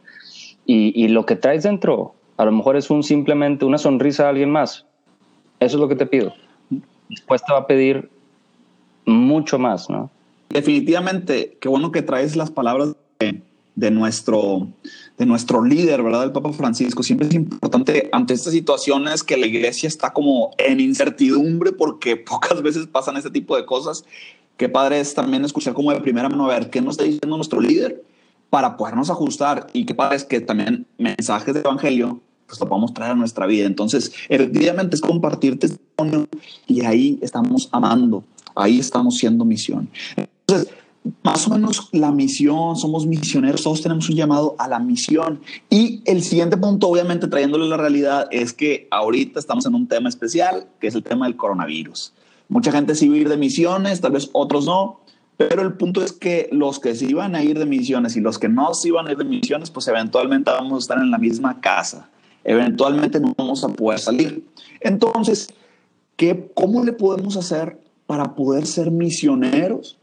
y, 0.68 0.94
y 0.96 1.08
lo 1.08 1.26
que 1.26 1.36
traes 1.36 1.64
dentro, 1.64 2.14
a 2.38 2.46
lo 2.46 2.52
mejor 2.52 2.78
es 2.78 2.92
un 2.92 3.02
simplemente 3.02 3.66
una 3.66 3.80
sonrisa 3.80 4.28
a 4.28 4.30
alguien 4.30 4.52
más. 4.52 4.86
Eso 5.60 5.78
es 5.78 5.82
lo 5.82 5.88
que 5.88 5.96
te 5.96 6.06
pido. 6.06 6.32
Después 7.10 7.44
te 7.44 7.52
va 7.52 7.60
a 7.60 7.66
pedir 7.66 8.12
mucho 9.04 9.58
más, 9.58 9.90
¿no? 9.90 10.12
Definitivamente, 10.50 11.58
qué 11.60 11.70
bueno 11.70 11.92
que 11.92 12.04
traes 12.04 12.36
las 12.36 12.52
palabras 12.52 12.96
de, 13.20 13.42
de 13.74 13.90
nuestro, 13.90 14.68
de 15.20 15.26
nuestro 15.26 15.64
líder, 15.64 16.02
¿verdad? 16.02 16.24
El 16.24 16.32
Papa 16.32 16.54
Francisco. 16.54 17.04
Siempre 17.04 17.28
es 17.28 17.34
importante 17.36 18.10
ante 18.14 18.34
estas 18.34 18.54
situaciones 18.54 19.22
que 19.22 19.36
la 19.36 19.48
iglesia 19.48 19.88
está 19.88 20.12
como 20.14 20.52
en 20.58 20.80
incertidumbre 20.80 21.74
porque 21.74 22.16
pocas 22.18 22.62
veces 22.64 22.88
pasan 22.88 23.18
este 23.18 23.30
tipo 23.30 23.56
de 23.56 23.66
cosas. 23.66 24.06
Qué 24.56 24.70
padre 24.70 25.02
es 25.02 25.14
también 25.14 25.44
escuchar 25.44 25.74
como 25.74 25.92
de 25.92 26.00
primera 26.00 26.30
mano 26.30 26.46
a 26.46 26.58
ver 26.58 26.70
qué 26.70 26.82
nos 26.82 26.94
está 26.94 27.04
diciendo 27.04 27.36
nuestro 27.36 27.60
líder 27.60 28.02
para 28.50 28.78
podernos 28.78 29.10
ajustar 29.10 29.68
y 29.74 29.86
qué 29.86 29.94
padre 29.94 30.16
es 30.16 30.24
que 30.24 30.40
también 30.40 30.88
mensajes 30.98 31.54
de 31.54 31.60
evangelio 31.60 32.22
pues 32.48 32.60
lo 32.60 32.68
podamos 32.68 32.94
traer 32.94 33.12
a 33.12 33.16
nuestra 33.16 33.46
vida. 33.46 33.68
Entonces, 33.68 34.12
efectivamente 34.28 34.96
es 34.96 35.02
compartir 35.02 35.60
testimonio 35.60 36.28
y 36.66 36.84
ahí 36.84 37.20
estamos 37.22 37.70
amando, 37.72 38.24
ahí 38.56 38.80
estamos 38.80 39.18
siendo 39.18 39.46
misión. 39.46 39.88
Entonces, 40.16 40.74
más 41.24 41.48
o 41.48 41.52
menos 41.52 41.90
la 41.92 42.12
misión, 42.12 42.76
somos 42.76 43.06
misioneros, 43.06 43.64
todos 43.64 43.82
tenemos 43.82 44.10
un 44.10 44.16
llamado 44.16 44.56
a 44.60 44.68
la 44.68 44.80
misión. 44.80 45.42
Y 45.70 46.02
el 46.06 46.24
siguiente 46.24 46.58
punto, 46.58 46.88
obviamente 46.88 47.28
trayéndole 47.28 47.68
la 47.68 47.78
realidad, 47.78 48.28
es 48.32 48.54
que 48.54 48.88
ahorita 48.92 49.40
estamos 49.40 49.66
en 49.66 49.76
un 49.76 49.88
tema 49.88 50.10
especial, 50.10 50.68
que 50.80 50.88
es 50.88 50.96
el 50.96 51.04
tema 51.04 51.26
del 51.26 51.36
coronavirus. 51.36 52.14
Mucha 52.48 52.72
gente 52.72 52.96
sí 52.96 53.08
va 53.08 53.16
a 53.16 53.20
ir 53.20 53.30
de 53.30 53.38
misiones, 53.38 54.02
tal 54.02 54.12
vez 54.12 54.30
otros 54.34 54.66
no, 54.66 55.02
pero 55.38 55.62
el 55.62 55.74
punto 55.74 56.04
es 56.04 56.12
que 56.12 56.50
los 56.52 56.80
que 56.80 56.96
sí 56.96 57.08
iban 57.10 57.36
a 57.36 57.44
ir 57.44 57.58
de 57.58 57.66
misiones 57.66 58.18
y 58.18 58.20
los 58.20 58.40
que 58.40 58.50
no 58.50 58.74
se 58.74 58.90
iban 58.90 59.08
a 59.08 59.12
ir 59.12 59.18
de 59.18 59.24
misiones, 59.24 59.70
pues 59.70 59.88
eventualmente 59.88 60.52
vamos 60.52 60.74
a 60.74 60.80
estar 60.80 60.98
en 60.98 61.12
la 61.12 61.18
misma 61.18 61.62
casa. 61.62 62.10
Eventualmente 62.44 63.20
no 63.20 63.34
vamos 63.38 63.64
a 63.64 63.70
poder 63.70 64.00
salir. 64.00 64.46
Entonces, 64.82 65.54
¿qué, 66.16 66.52
¿cómo 66.56 66.84
le 66.84 66.94
podemos 66.94 67.38
hacer 67.38 67.80
para 68.06 68.36
poder 68.36 68.66
ser 68.66 68.92
misioneros? 68.92 69.99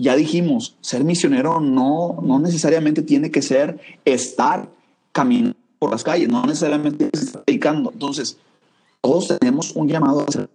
Ya 0.00 0.16
dijimos, 0.16 0.76
ser 0.80 1.04
misionero 1.04 1.60
no, 1.60 2.18
no 2.22 2.38
necesariamente 2.38 3.02
tiene 3.02 3.30
que 3.30 3.42
ser 3.42 3.78
estar 4.04 4.68
caminando 5.12 5.56
por 5.78 5.90
las 5.90 6.04
calles, 6.04 6.28
no 6.28 6.44
necesariamente 6.44 7.10
estar 7.12 7.44
predicando. 7.44 7.90
Entonces, 7.92 8.36
todos 9.00 9.28
tenemos 9.38 9.74
un 9.74 9.88
llamado 9.88 10.24
a 10.26 10.30
ser. 10.30 10.48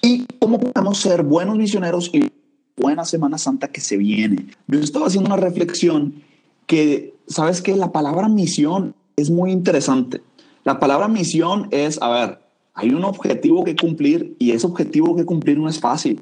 ¿Y 0.00 0.26
cómo 0.38 0.60
podemos 0.60 0.98
ser 0.98 1.22
buenos 1.24 1.56
misioneros 1.56 2.10
y 2.12 2.30
buena 2.76 3.04
Semana 3.04 3.36
Santa 3.36 3.68
que 3.68 3.80
se 3.80 3.96
viene? 3.96 4.46
Yo 4.68 4.78
estaba 4.78 5.06
haciendo 5.08 5.28
una 5.28 5.36
reflexión 5.36 6.22
que, 6.66 7.14
¿sabes 7.26 7.60
que 7.62 7.76
La 7.76 7.90
palabra 7.90 8.28
misión 8.28 8.94
es 9.16 9.30
muy 9.30 9.50
interesante. 9.50 10.22
La 10.64 10.78
palabra 10.78 11.08
misión 11.08 11.68
es, 11.72 12.00
a 12.00 12.10
ver, 12.10 12.38
hay 12.74 12.90
un 12.90 13.04
objetivo 13.04 13.64
que 13.64 13.74
cumplir 13.74 14.36
y 14.38 14.52
ese 14.52 14.66
objetivo 14.66 15.16
que 15.16 15.24
cumplir 15.24 15.58
no 15.58 15.68
es 15.68 15.80
fácil. 15.80 16.20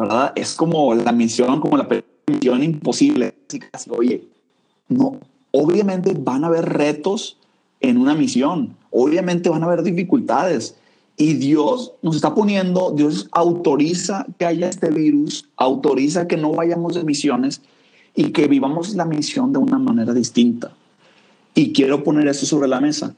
¿Verdad? 0.00 0.32
Es 0.34 0.54
como 0.54 0.94
la 0.94 1.12
misión, 1.12 1.60
como 1.60 1.76
la 1.76 1.86
misión 2.26 2.62
imposible. 2.62 3.34
Casi, 3.70 3.90
oye, 3.90 4.24
no, 4.88 5.20
obviamente 5.50 6.14
van 6.18 6.44
a 6.44 6.46
haber 6.46 6.64
retos 6.64 7.36
en 7.80 7.98
una 7.98 8.14
misión, 8.14 8.76
obviamente 8.90 9.50
van 9.50 9.62
a 9.62 9.66
haber 9.66 9.82
dificultades. 9.82 10.76
Y 11.16 11.34
Dios 11.34 11.92
nos 12.00 12.16
está 12.16 12.34
poniendo, 12.34 12.92
Dios 12.96 13.28
autoriza 13.32 14.26
que 14.38 14.46
haya 14.46 14.70
este 14.70 14.90
virus, 14.90 15.46
autoriza 15.56 16.26
que 16.26 16.38
no 16.38 16.52
vayamos 16.52 16.94
de 16.94 17.04
misiones 17.04 17.60
y 18.14 18.30
que 18.30 18.48
vivamos 18.48 18.94
la 18.94 19.04
misión 19.04 19.52
de 19.52 19.58
una 19.58 19.78
manera 19.78 20.14
distinta. 20.14 20.72
Y 21.54 21.72
quiero 21.72 22.02
poner 22.02 22.26
esto 22.26 22.46
sobre 22.46 22.68
la 22.68 22.80
mesa. 22.80 23.14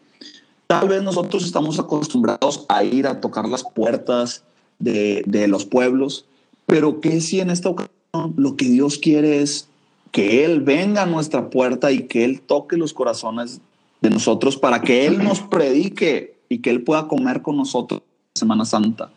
Tal 0.66 0.88
vez 0.88 1.02
nosotros 1.02 1.44
estamos 1.44 1.78
acostumbrados 1.78 2.64
a 2.68 2.82
ir 2.82 3.06
a 3.06 3.20
tocar 3.20 3.48
las 3.48 3.62
puertas 3.62 4.42
de, 4.80 5.22
de 5.26 5.46
los 5.46 5.64
pueblos, 5.64 6.24
pero 6.66 7.00
que 7.00 7.20
si 7.20 7.40
en 7.40 7.50
esta 7.50 7.68
ocasión 7.68 8.34
lo 8.36 8.56
que 8.56 8.66
Dios 8.66 8.98
quiere 8.98 9.42
es 9.42 9.68
que 10.10 10.44
Él 10.44 10.60
venga 10.60 11.02
a 11.02 11.06
nuestra 11.06 11.50
puerta 11.50 11.90
y 11.90 12.04
que 12.04 12.24
Él 12.24 12.40
toque 12.40 12.76
los 12.76 12.92
corazones 12.92 13.60
de 14.00 14.10
nosotros 14.10 14.56
para 14.56 14.82
que 14.82 15.06
Él 15.06 15.22
nos 15.22 15.40
predique 15.40 16.36
y 16.48 16.58
que 16.58 16.70
Él 16.70 16.82
pueda 16.82 17.08
comer 17.08 17.42
con 17.42 17.56
nosotros 17.56 18.02
Semana 18.34 18.64
Santa. 18.64 19.10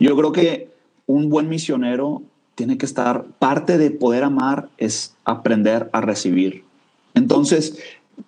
Yo 0.00 0.16
creo 0.16 0.32
que 0.32 0.70
un 1.06 1.28
buen 1.28 1.48
misionero 1.48 2.22
tiene 2.54 2.76
que 2.78 2.86
estar, 2.86 3.24
parte 3.38 3.78
de 3.78 3.90
poder 3.90 4.24
amar 4.24 4.68
es 4.78 5.14
aprender 5.24 5.88
a 5.92 6.00
recibir. 6.00 6.64
Entonces, 7.14 7.78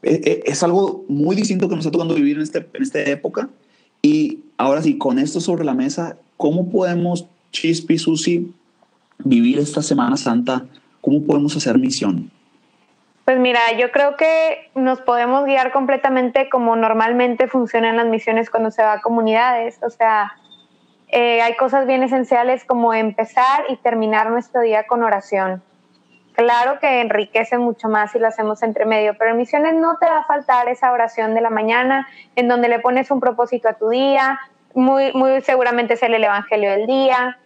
e, 0.02 0.20
e, 0.24 0.42
es 0.46 0.62
algo 0.62 1.04
muy 1.08 1.34
distinto 1.34 1.68
que 1.68 1.74
nos 1.74 1.84
está 1.84 1.92
tocando 1.92 2.14
vivir 2.14 2.36
en, 2.36 2.42
este, 2.42 2.66
en 2.72 2.82
esta 2.82 3.02
época. 3.02 3.50
Y 4.02 4.40
ahora 4.56 4.82
sí, 4.82 4.98
con 4.98 5.18
esto 5.18 5.40
sobre 5.40 5.64
la 5.64 5.74
mesa, 5.74 6.16
¿cómo 6.36 6.70
podemos 6.70 7.26
Chispi, 7.50 7.98
Susi, 7.98 8.54
vivir 9.18 9.58
esta 9.58 9.82
Semana 9.82 10.16
Santa? 10.16 10.64
¿Cómo 11.00 11.24
podemos 11.24 11.56
hacer 11.56 11.78
misión? 11.78 12.30
Pues 13.24 13.38
mira, 13.38 13.60
yo 13.78 13.90
creo 13.92 14.16
que 14.16 14.70
nos 14.74 15.00
podemos 15.00 15.44
guiar 15.44 15.72
completamente 15.72 16.48
como 16.48 16.74
normalmente 16.76 17.46
funcionan 17.46 17.96
las 17.96 18.06
misiones 18.06 18.50
cuando 18.50 18.70
se 18.70 18.82
va 18.82 18.94
a 18.94 19.00
comunidades. 19.00 19.78
O 19.82 19.90
sea, 19.90 20.32
eh, 21.08 21.40
hay 21.40 21.54
cosas 21.56 21.86
bien 21.86 22.02
esenciales 22.02 22.64
como 22.64 22.92
empezar 22.92 23.64
y 23.68 23.76
terminar 23.76 24.30
nuestro 24.30 24.62
día 24.62 24.86
con 24.86 25.02
oración. 25.02 25.62
Claro 26.34 26.78
que 26.80 27.00
enriquece 27.00 27.58
mucho 27.58 27.88
más 27.88 28.12
si 28.12 28.18
lo 28.18 28.28
hacemos 28.28 28.62
entre 28.62 28.86
medio, 28.86 29.14
pero 29.18 29.32
en 29.32 29.36
misiones 29.36 29.74
no 29.74 29.96
te 29.98 30.06
va 30.06 30.18
a 30.18 30.24
faltar 30.24 30.68
esa 30.68 30.90
oración 30.92 31.34
de 31.34 31.40
la 31.40 31.50
mañana 31.50 32.08
en 32.34 32.48
donde 32.48 32.68
le 32.68 32.78
pones 32.78 33.10
un 33.10 33.20
propósito 33.20 33.68
a 33.68 33.74
tu 33.74 33.90
día, 33.90 34.40
muy, 34.74 35.12
muy 35.12 35.40
seguramente 35.42 35.94
es 35.94 36.02
el 36.02 36.14
Evangelio 36.14 36.70
del 36.70 36.86
día. 36.86 37.38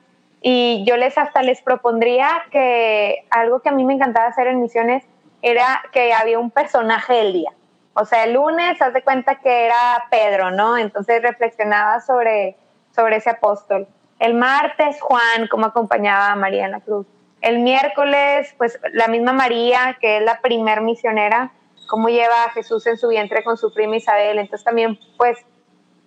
Y 0.46 0.84
yo 0.86 0.98
les 0.98 1.16
hasta 1.16 1.40
les 1.40 1.62
propondría 1.62 2.28
que 2.50 3.24
algo 3.30 3.60
que 3.60 3.70
a 3.70 3.72
mí 3.72 3.82
me 3.82 3.94
encantaba 3.94 4.26
hacer 4.26 4.46
en 4.46 4.60
misiones 4.60 5.02
era 5.40 5.82
que 5.90 6.12
había 6.12 6.38
un 6.38 6.50
personaje 6.50 7.14
del 7.14 7.32
día. 7.32 7.50
O 7.94 8.04
sea, 8.04 8.24
el 8.24 8.34
lunes, 8.34 8.80
haz 8.82 8.92
de 8.92 9.02
cuenta 9.02 9.36
que 9.36 9.64
era 9.64 10.04
Pedro, 10.10 10.50
¿no? 10.50 10.76
Entonces 10.76 11.22
reflexionaba 11.22 11.98
sobre, 12.00 12.58
sobre 12.94 13.16
ese 13.16 13.30
apóstol. 13.30 13.88
El 14.18 14.34
martes, 14.34 15.00
Juan, 15.00 15.48
cómo 15.50 15.64
acompañaba 15.64 16.32
a 16.32 16.36
María 16.36 16.66
en 16.66 16.72
la 16.72 16.80
cruz. 16.80 17.06
El 17.40 17.60
miércoles, 17.60 18.54
pues 18.58 18.78
la 18.92 19.08
misma 19.08 19.32
María, 19.32 19.96
que 19.98 20.18
es 20.18 20.24
la 20.24 20.42
primer 20.42 20.82
misionera, 20.82 21.52
cómo 21.88 22.10
lleva 22.10 22.44
a 22.44 22.50
Jesús 22.50 22.86
en 22.86 22.98
su 22.98 23.08
vientre 23.08 23.42
con 23.44 23.56
su 23.56 23.72
prima 23.72 23.96
Isabel. 23.96 24.38
Entonces 24.38 24.62
también, 24.62 24.98
pues, 25.16 25.38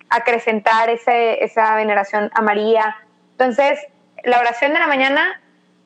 acrecentar 0.09 0.91
ese, 0.91 1.43
esa 1.43 1.75
veneración 1.75 2.29
a 2.35 2.43
María. 2.43 2.97
Entonces, 3.31 3.79
la 4.27 4.39
oración 4.39 4.73
de 4.73 4.79
la 4.79 4.87
mañana, 4.87 5.41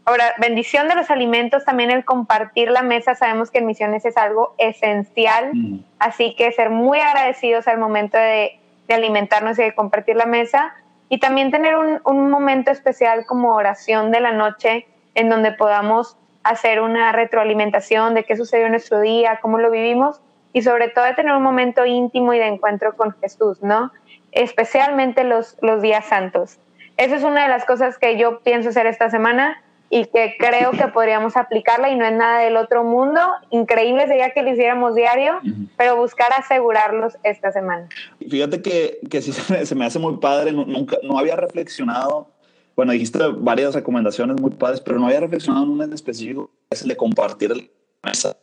ahora, 0.06 0.34
bendición 0.40 0.88
de 0.88 0.96
los 0.96 1.10
alimentos, 1.10 1.64
también 1.64 1.92
el 1.92 2.04
compartir 2.04 2.72
la 2.72 2.82
mesa, 2.82 3.16
sabemos 3.16 3.52
que 3.52 3.60
en 3.60 3.66
misiones 3.66 4.06
es 4.06 4.18
algo 4.18 4.56
esencial, 4.58 5.52
mm. 5.54 5.86
así 6.00 6.36
que 6.36 6.52
ser 6.52 6.70
muy 6.70 7.00
agradecidos 7.00 7.68
al 7.68 7.78
momento 7.78 8.18
de, 8.18 8.60
de, 8.88 8.94
alimentarnos 8.94 9.60
y 9.60 9.64
de 9.64 9.76
compartir 9.76 10.16
la 10.16 10.26
mesa, 10.26 10.74
y 11.10 11.20
también 11.20 11.52
tener 11.52 11.76
un, 11.76 12.02
un 12.04 12.30
momento 12.30 12.72
especial 12.72 13.26
como 13.26 13.54
oración 13.54 14.12
de 14.12 14.22
la 14.22 14.32
noche, 14.32 14.88
en 15.14 15.30
donde 15.30 15.52
podamos 15.52 16.18
hacer 16.44 16.82
una 16.82 17.12
retroalimentación 17.12 18.14
de 18.16 18.24
qué 18.24 18.36
sucedió 18.36 18.66
en 18.66 18.72
nuestro 18.72 19.02
día, 19.02 19.40
cómo 19.42 19.60
lo 19.60 19.70
vivimos, 19.70 20.22
y 20.54 20.64
sobre 20.64 20.90
todo 20.90 21.06
de 21.06 21.14
tener 21.14 21.36
un 21.36 21.44
momento 21.44 21.86
íntimo 21.86 22.34
y 22.34 22.40
de 22.40 22.48
encuentro 22.48 22.96
con 22.96 23.14
Jesús, 23.22 23.62
¿no? 23.62 23.92
especialmente 24.32 25.24
los, 25.24 25.58
los 25.62 25.82
días 25.82 26.06
santos. 26.06 26.58
Esa 27.02 27.16
es 27.16 27.24
una 27.24 27.42
de 27.42 27.50
las 27.50 27.66
cosas 27.66 27.98
que 27.98 28.16
yo 28.20 28.42
pienso 28.44 28.70
hacer 28.70 28.86
esta 28.86 29.10
semana 29.10 29.60
y 29.90 30.06
que 30.06 30.36
creo 30.38 30.70
que 30.70 30.88
podríamos 30.90 31.36
aplicarla 31.36 31.90
y 31.90 31.96
no 31.96 32.06
es 32.06 32.14
nada 32.14 32.42
del 32.42 32.58
otro 32.58 32.84
mundo. 32.84 33.20
Increíble 33.50 34.06
sería 34.06 34.30
que 34.36 34.44
lo 34.44 34.52
hiciéramos 34.52 34.94
diario, 34.94 35.40
pero 35.78 35.96
buscar 35.96 36.28
asegurarlos 36.38 37.18
esta 37.24 37.52
semana. 37.52 37.90
Fíjate 38.30 38.62
que, 38.62 39.00
que 39.10 39.24
sí 39.24 39.32
se 39.66 39.74
me, 39.74 39.86
hace 39.86 39.98
muy 39.98 40.18
padre, 40.18 40.52
nunca, 40.52 40.98
no 41.02 41.18
había 41.18 41.36
reflexionado, 41.36 42.30
bueno, 42.76 42.92
dijiste 42.92 43.18
varias 43.36 43.74
recomendaciones 43.74 44.40
muy 44.40 44.52
padres, 44.52 44.80
pero 44.80 45.00
no 45.00 45.08
había 45.08 45.22
reflexionado 45.22 45.66
en 45.66 45.72
una 45.72 45.86
en 45.86 45.94
específico, 45.94 46.52
es 46.70 46.84
el 46.84 46.90
de 46.90 46.98
compartir 46.98 47.50
la 47.50 47.64
mesa. 48.04 48.38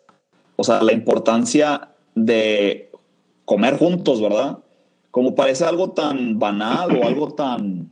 O 0.57 0.65
sea, 0.65 0.83
la 0.83 0.93
importancia 0.93 1.91
de 2.17 2.91
comer 3.45 3.79
juntos, 3.79 4.21
¿verdad? 4.21 4.59
como 5.13 5.35
parece 5.35 5.65
algo 5.65 5.91
tan 5.93 6.39
banal 6.39 6.97
o 6.97 7.07
algo 7.07 7.33
tan 7.35 7.91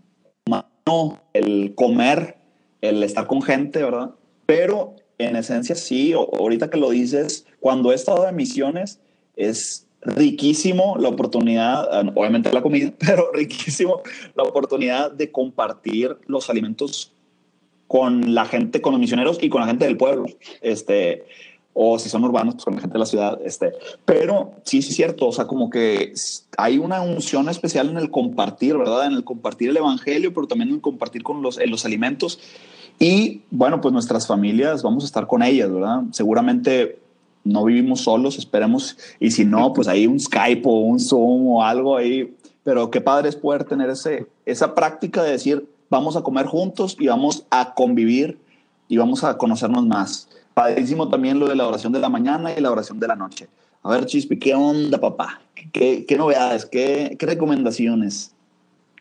el 1.33 1.75
comer, 1.75 2.37
el 2.81 3.02
estar 3.02 3.26
con 3.26 3.43
gente, 3.43 3.83
¿verdad? 3.83 4.11
Pero 4.47 4.95
en 5.19 5.37
esencia 5.37 5.75
sí, 5.75 6.12
ahorita 6.12 6.71
que 6.71 6.78
lo 6.78 6.90
dices, 6.90 7.47
cuando 7.61 7.93
he 7.93 7.95
estado 7.95 8.25
de 8.25 8.33
misiones 8.33 9.00
es 9.35 9.87
riquísimo 10.02 10.97
la 10.99 11.09
oportunidad, 11.09 11.88
ah, 11.90 12.12
obviamente 12.14 12.52
la 12.52 12.62
comida, 12.62 12.93
pero 12.99 13.33
riquísimo 13.33 14.02
la 14.35 14.45
oportunidad 14.45 15.11
de 15.11 15.33
compartir 15.33 16.16
los 16.26 16.49
alimentos 16.49 17.12
con 17.88 18.35
la 18.35 18.47
gente, 18.47 18.81
con 18.81 18.93
los 18.93 19.00
misioneros 19.00 19.38
y 19.40 19.49
con 19.49 19.61
la 19.61 19.66
gente 19.66 19.87
del 19.87 19.97
pueblo. 19.97 20.26
Este, 20.61 21.25
o 21.78 21.99
si 21.99 22.09
son 22.09 22.25
urbanos, 22.25 22.54
pues 22.54 22.64
con 22.64 22.75
la 22.75 22.80
gente 22.80 22.95
de 22.95 22.99
la 22.99 23.06
ciudad. 23.06 23.38
Este, 23.45 23.75
pero 24.06 24.52
sí, 24.64 24.80
sí 24.80 24.88
es 24.88 24.97
cierto, 24.97 25.26
o 25.26 25.33
sea, 25.33 25.47
como 25.47 25.68
que 25.68 26.14
hay 26.56 26.78
una 26.78 27.02
unción 27.02 27.50
especial 27.50 27.90
en 27.90 27.99
el 27.99 28.11
compartir, 28.11 28.78
¿verdad? 28.78 29.06
En 29.06 29.12
el 29.12 29.25
compartir 29.25 29.68
el 29.68 29.76
evangelio, 29.76 30.33
pero 30.33 30.47
también 30.47 30.71
en 30.71 30.80
compartir 30.80 31.23
con 31.23 31.42
los, 31.42 31.61
los 31.66 31.85
alimentos. 31.85 32.40
Y 32.99 33.42
bueno, 33.50 33.83
pues 33.83 33.92
nuestras 33.92 34.26
familias, 34.26 34.83
vamos 34.83 35.04
a 35.04 35.06
estar 35.06 35.26
con 35.26 35.42
ellas, 35.42 35.71
¿verdad? 35.71 36.04
Seguramente 36.12 36.99
no 37.45 37.62
vivimos 37.64 38.00
solos, 38.00 38.38
esperemos, 38.38 38.97
y 39.21 39.30
si 39.30 39.45
no, 39.45 39.75
pues 39.75 39.87
ahí 39.87 40.06
un 40.06 40.18
Skype 40.18 40.62
o 40.64 40.80
un 40.80 40.99
Zoom 40.99 41.49
o 41.49 41.62
algo 41.62 41.99
ahí, 41.99 42.35
pero 42.64 42.90
qué 42.90 43.02
padre 43.02 43.28
es 43.28 43.37
poder 43.37 43.64
tener 43.64 43.90
ese, 43.90 44.26
esa 44.47 44.75
práctica 44.75 45.23
de 45.23 45.33
decir, 45.33 45.68
vamos 45.90 46.16
a 46.16 46.23
comer 46.23 46.47
juntos 46.47 46.97
y 46.99 47.06
vamos 47.09 47.45
a 47.50 47.75
convivir 47.75 48.38
y 48.88 48.97
vamos 48.97 49.25
a 49.25 49.37
conocernos 49.37 49.85
más. 49.87 50.28
Padrísimo 50.56 51.10
también 51.10 51.38
lo 51.38 51.46
de 51.48 51.54
la 51.54 51.68
oración 51.68 51.92
de 51.92 51.98
la 51.98 52.08
mañana 52.08 52.50
y 52.50 52.62
la 52.62 52.70
oración 52.70 52.98
de 52.98 53.06
la 53.06 53.14
noche. 53.14 53.46
A 53.82 53.90
ver, 53.90 54.06
Chispi, 54.06 54.38
¿qué 54.38 54.54
onda, 54.54 54.96
papá? 54.96 55.42
¿Qué, 55.70 56.06
qué 56.08 56.16
novedades? 56.16 56.64
¿Qué, 56.64 57.14
¿Qué, 57.18 57.26
recomendaciones? 57.26 58.34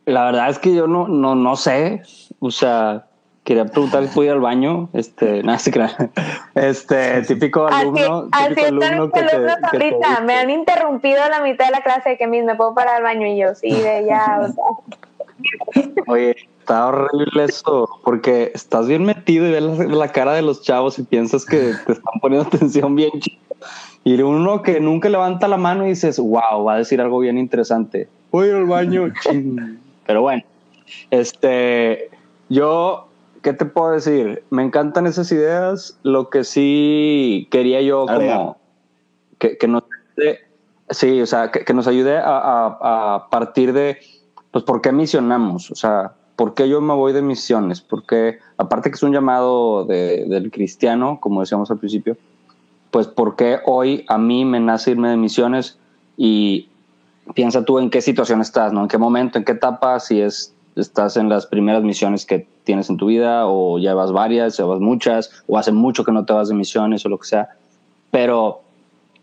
La 0.04 0.26
verdad 0.26 0.50
es 0.50 0.60
que 0.60 0.76
yo 0.76 0.86
no, 0.86 1.08
no, 1.08 1.34
no 1.34 1.56
sé. 1.56 2.02
O 2.40 2.52
sea, 2.52 3.06
quería 3.46 3.64
preguntar 3.68 4.06
si 4.06 4.14
puedo 4.14 4.28
ir 4.28 4.34
al 4.34 4.42
baño. 4.42 4.90
Este, 4.92 5.44
nada, 5.44 5.58
se 5.58 5.72
Este, 6.56 7.22
típico 7.22 7.68
alumno. 7.68 8.28
Así, 8.34 8.50
típico 8.50 8.68
así 8.68 8.86
alumno 8.94 9.12
que 9.12 9.20
ahorita. 9.22 10.22
me 10.26 10.34
han 10.34 10.50
interrumpido 10.50 11.24
a 11.24 11.30
la 11.30 11.40
mitad 11.40 11.68
de 11.68 11.72
la 11.72 11.84
clase 11.84 12.10
de 12.10 12.18
que 12.18 12.28
me 12.28 12.56
puedo 12.56 12.74
parar 12.74 12.98
al 12.98 13.04
baño 13.04 13.28
y 13.28 13.38
yo, 13.38 13.56
sí, 13.56 13.72
de 13.72 14.06
ya, 14.06 14.42
o 14.42 14.48
sea. 14.52 15.05
Oye, 16.08 16.36
está 16.60 16.88
horrible 16.88 17.46
eso, 17.46 17.90
porque 18.04 18.52
estás 18.54 18.88
bien 18.88 19.04
metido 19.04 19.48
y 19.48 19.52
ves 19.52 19.64
la, 19.90 20.12
cara 20.12 20.34
de 20.34 20.42
los 20.42 20.62
chavos 20.62 20.98
y 21.00 21.04
piensas 21.04 21.46
que 21.46 21.74
te 21.86 21.94
están 21.94 22.20
poniendo 22.22 22.48
atención 22.48 22.96
bien 22.96 23.12
chido. 23.20 23.40
Y 24.04 24.22
uno 24.22 24.62
que 24.62 24.80
nunca 24.80 25.10
levanta 25.10 25.48
la 25.48 25.58
mano 25.58 25.86
y 25.86 25.90
dices, 25.90 26.20
wow, 26.20 26.64
va 26.64 26.76
a 26.76 26.78
decir 26.78 27.02
algo 27.02 27.20
bien 27.20 27.38
interesante. 27.38 28.08
Voy 28.32 28.50
al 28.50 28.66
baño. 28.66 29.12
Pero 30.06 30.22
bueno, 30.22 30.44
este, 31.10 32.10
yo, 32.50 33.08
¿qué 33.42 33.54
te 33.54 33.66
puedo 33.66 33.92
decir? 33.92 34.44
Me 34.52 34.64
encantan 34.64 35.08
esas 35.08 35.32
ideas. 35.32 35.98
Lo 36.04 36.30
que 36.30 36.44
sí 36.44 37.48
quería 37.50 37.82
yo 37.82 38.06
como 38.06 38.58
que, 39.40 39.58
que, 39.58 39.68
nos 39.68 39.84
sí, 40.90 41.22
o 41.22 41.26
sea, 41.26 41.52
que, 41.52 41.74
nos 41.74 41.88
ayude 41.88 42.18
a, 42.18 42.38
a, 42.38 43.16
a 43.16 43.30
partir 43.30 43.74
de, 43.74 43.98
pues, 44.56 44.64
¿por 44.64 44.80
qué 44.82 44.94
misionamos? 44.94 45.70
O 45.70 45.76
sea, 45.76 46.14
¿por 46.38 46.54
qué 46.54 46.70
yo 46.70 46.80
me 46.80 46.94
voy 46.94 47.12
de 47.12 47.22
misiones? 47.22 47.82
Porque 47.82 48.40
aparte 48.56 48.90
que 48.90 48.96
es 48.96 49.04
un 49.04 49.12
llamado 49.12 49.84
del 49.84 50.50
cristiano, 50.50 51.20
como 51.20 51.42
decíamos 51.42 51.72
al 51.72 51.78
principio, 51.78 52.16
pues 52.90 53.06
¿por 53.06 53.36
qué 53.36 53.60
hoy 53.66 54.06
a 54.08 54.18
mí 54.18 54.46
me 54.46 54.62
nace 54.62 54.92
irme 54.92 55.10
de 55.10 55.18
misiones? 55.18 55.78
Y 56.16 56.70
piensa 57.34 57.66
tú 57.66 57.80
en 57.80 57.90
qué 57.90 58.00
situación 58.00 58.40
estás, 58.40 58.72
¿no? 58.72 58.84
En 58.84 58.88
qué 58.88 58.98
momento, 58.98 59.38
en 59.38 59.44
qué 59.44 59.52
etapa, 59.52 60.00
si 60.00 60.22
es 60.22 60.56
estás 60.78 61.18
en 61.18 61.28
las 61.28 61.48
primeras 61.48 61.84
misiones 61.84 62.26
que 62.26 62.48
tienes 62.64 62.90
en 62.90 62.96
tu 62.96 63.08
vida 63.08 63.48
o 63.48 63.78
llevas 63.78 64.14
varias, 64.14 64.58
llevas 64.58 64.80
muchas 64.80 65.32
o 65.48 65.58
hace 65.58 65.74
mucho 65.74 66.06
que 66.06 66.14
no 66.14 66.24
te 66.24 66.32
vas 66.32 66.48
de 66.48 66.56
misiones 66.56 67.06
o 67.06 67.10
lo 67.10 67.18
que 67.18 67.28
sea. 67.28 67.50
Pero 68.10 68.62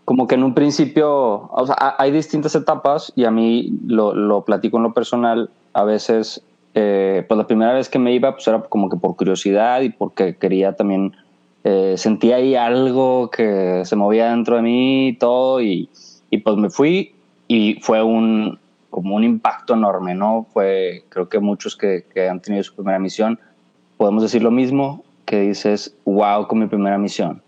como 0.05 0.27
que 0.27 0.35
en 0.35 0.43
un 0.43 0.55
principio, 0.55 1.51
hay 1.99 2.11
distintas 2.11 2.55
etapas 2.55 3.13
y 3.15 3.25
a 3.25 3.31
mí 3.31 3.73
lo, 3.87 4.15
lo 4.15 4.45
platico 4.45 4.77
en 4.77 4.83
lo 4.83 4.95
personal, 4.95 5.51
a 5.73 5.85
veces 5.85 6.43
eh, 6.75 7.25
pues 7.29 7.37
la 7.37 7.47
primera 7.47 7.75
vez 7.75 7.89
que 7.89 7.99
me 7.99 8.15
iba, 8.15 8.33
pues 8.33 8.49
era 8.49 8.63
como 8.63 8.89
que 8.89 8.97
por 8.97 9.15
curiosidad 9.17 9.83
y 9.83 9.91
porque 9.91 10.37
quería 10.37 10.75
también, 10.75 11.15
eh, 11.65 11.95
sentía 11.97 12.37
ahí 12.37 12.55
algo 12.55 13.31
que 13.31 13.83
se 13.85 13.95
movía 13.95 14.31
dentro 14.31 14.57
de 14.57 14.63
mí 14.63 15.09
y 15.09 15.17
todo, 15.17 15.61
y, 15.61 15.89
y, 16.31 16.39
pues 16.39 16.57
me 16.57 16.71
fui 16.71 17.15
y 17.47 17.79
fue 17.83 18.03
un, 18.03 18.59
como 18.91 19.17
un 19.17 19.25
impacto 19.25 19.75
enorme, 19.75 20.15
¿no? 20.15 20.47
Fue, 20.53 21.05
creo 21.11 21.29
que 21.29 21.39
muchos 21.39 21.77
que, 21.77 22.07
que 22.13 22.29
han 22.29 22.41
tenido 22.41 22.65
su 22.65 22.75
primera 22.75 22.99
misión, 22.99 23.39
podemos 23.99 24.23
decir 24.23 24.43
lo 24.43 24.51
mismo, 24.51 25.05
que 25.27 25.41
dices, 25.41 25.95
wow, 26.05 26.49
con 26.49 26.59
mi 26.59 26.67
primera 26.67 26.99
misión. 26.99 27.42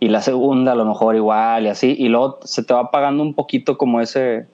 Y 0.00 0.08
la 0.08 0.22
segunda 0.22 0.72
a 0.72 0.74
lo 0.74 0.86
mejor 0.86 1.14
igual 1.14 1.66
y 1.66 1.68
así, 1.68 1.94
y 1.98 2.08
luego 2.08 2.40
se 2.42 2.64
te 2.64 2.74
va 2.74 2.80
apagando 2.80 3.22
un 3.22 3.34
poquito 3.34 3.76
como 3.78 4.00
ese, 4.00 4.46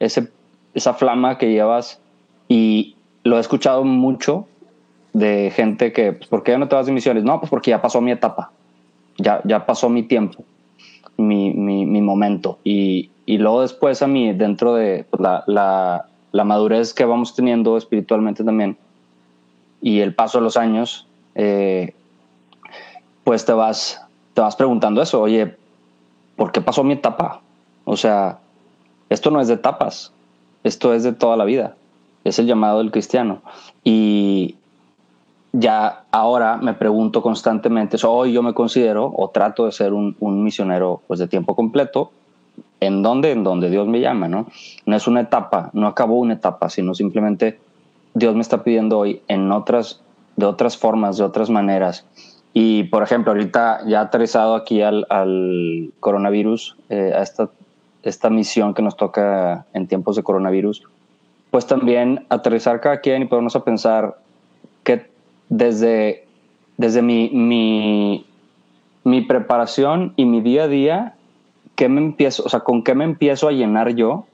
ese, 0.00 0.32
esa 0.74 0.94
flama 0.94 1.38
que 1.38 1.52
llevas 1.52 2.00
y, 2.48 2.96
lo 3.26 3.36
he 3.36 3.40
escuchado 3.40 3.84
mucho 3.84 4.46
de 5.12 5.50
gente 5.50 5.92
que, 5.92 6.12
pues, 6.12 6.28
¿por 6.28 6.42
qué 6.42 6.56
no 6.56 6.68
te 6.68 6.76
vas 6.76 6.86
de 6.86 6.92
misiones? 6.92 7.24
No, 7.24 7.40
pues 7.40 7.50
porque 7.50 7.70
ya 7.70 7.82
pasó 7.82 8.00
mi 8.00 8.12
etapa, 8.12 8.52
ya, 9.18 9.40
ya 9.44 9.66
pasó 9.66 9.88
mi 9.88 10.04
tiempo, 10.04 10.44
mi, 11.16 11.52
mi, 11.52 12.00
momento. 12.02 12.58
Y, 12.62 13.10
y, 13.26 13.38
luego 13.38 13.62
después 13.62 14.00
a 14.02 14.06
mí, 14.06 14.32
dentro 14.32 14.74
de 14.74 15.04
pues, 15.10 15.20
la, 15.20 15.42
la, 15.46 16.06
la, 16.32 16.44
madurez 16.44 16.94
que 16.94 17.04
vamos 17.04 17.34
teniendo 17.34 17.76
espiritualmente 17.76 18.44
también 18.44 18.76
y 19.80 20.00
el 20.00 20.14
paso 20.14 20.38
de 20.38 20.44
los 20.44 20.56
años, 20.56 21.06
eh, 21.34 21.94
pues 23.24 23.44
te 23.44 23.52
vas, 23.52 24.05
te 24.36 24.40
vas 24.42 24.54
preguntando 24.54 25.02
eso, 25.02 25.20
oye, 25.20 25.56
¿por 26.36 26.52
qué 26.52 26.60
pasó 26.60 26.84
mi 26.84 26.92
etapa? 26.92 27.40
O 27.84 27.96
sea, 27.96 28.38
esto 29.08 29.32
no 29.32 29.40
es 29.40 29.48
de 29.48 29.54
etapas, 29.54 30.12
esto 30.62 30.94
es 30.94 31.02
de 31.02 31.12
toda 31.12 31.36
la 31.36 31.44
vida 31.44 31.74
es 32.28 32.38
el 32.38 32.46
llamado 32.46 32.78
del 32.78 32.90
cristiano. 32.90 33.42
Y 33.84 34.56
ya 35.52 36.04
ahora 36.10 36.56
me 36.56 36.74
pregunto 36.74 37.22
constantemente, 37.22 37.96
hoy 38.06 38.32
yo 38.32 38.42
me 38.42 38.54
considero 38.54 39.12
o 39.16 39.30
trato 39.30 39.64
de 39.64 39.72
ser 39.72 39.92
un, 39.92 40.16
misionero 40.20 41.02
pues 41.06 41.20
de 41.20 41.28
tiempo 41.28 41.54
completo, 41.54 42.10
¿en 42.80 43.02
dónde? 43.02 43.32
En 43.32 43.44
donde 43.44 43.70
Dios 43.70 43.86
me 43.86 44.00
llama, 44.00 44.28
¿no? 44.28 44.46
No 44.84 44.96
es 44.96 45.06
una 45.06 45.20
etapa, 45.20 45.70
no 45.72 45.86
acabó 45.86 46.16
una 46.16 46.34
etapa, 46.34 46.68
sino 46.68 46.94
simplemente 46.94 47.58
Dios 48.14 48.34
me 48.34 48.42
está 48.42 48.62
pidiendo 48.62 48.98
hoy 48.98 49.22
en 49.28 49.50
otras, 49.52 50.00
de 50.36 50.46
otras 50.46 50.76
formas, 50.76 51.16
de 51.16 51.24
otras 51.24 51.48
maneras. 51.48 52.04
Y, 52.58 52.84
por 52.84 53.02
ejemplo, 53.02 53.32
ahorita 53.32 53.80
ya 53.86 54.00
aterrizado 54.00 54.54
aquí 54.54 54.80
al, 54.80 55.04
coronavirus, 56.00 56.74
eh, 56.88 57.12
a 57.14 57.20
esta, 57.20 57.50
esta 58.02 58.30
misión 58.30 58.72
que 58.72 58.80
nos 58.80 58.96
toca 58.96 59.66
en 59.74 59.86
tiempos 59.86 60.16
de 60.16 60.22
coronavirus, 60.22 60.82
pues 61.50 61.66
también 61.66 62.24
aterrizar 62.30 62.80
cada 62.80 63.02
quien 63.02 63.20
y 63.20 63.26
ponernos 63.26 63.56
a 63.56 63.64
pensar 63.64 64.16
que 64.84 65.06
desde, 65.50 66.24
desde 66.78 67.02
mi, 67.02 67.28
mi, 67.28 68.24
mi 69.04 69.20
preparación 69.20 70.14
y 70.16 70.24
mi 70.24 70.40
día 70.40 70.62
a 70.62 70.68
día, 70.68 71.14
¿qué 71.74 71.90
me 71.90 72.00
empiezo, 72.00 72.42
o 72.46 72.48
sea, 72.48 72.60
con 72.60 72.84
qué 72.84 72.94
me 72.94 73.04
empiezo 73.04 73.48
a 73.48 73.52
llenar 73.52 73.94
yo? 73.96 74.24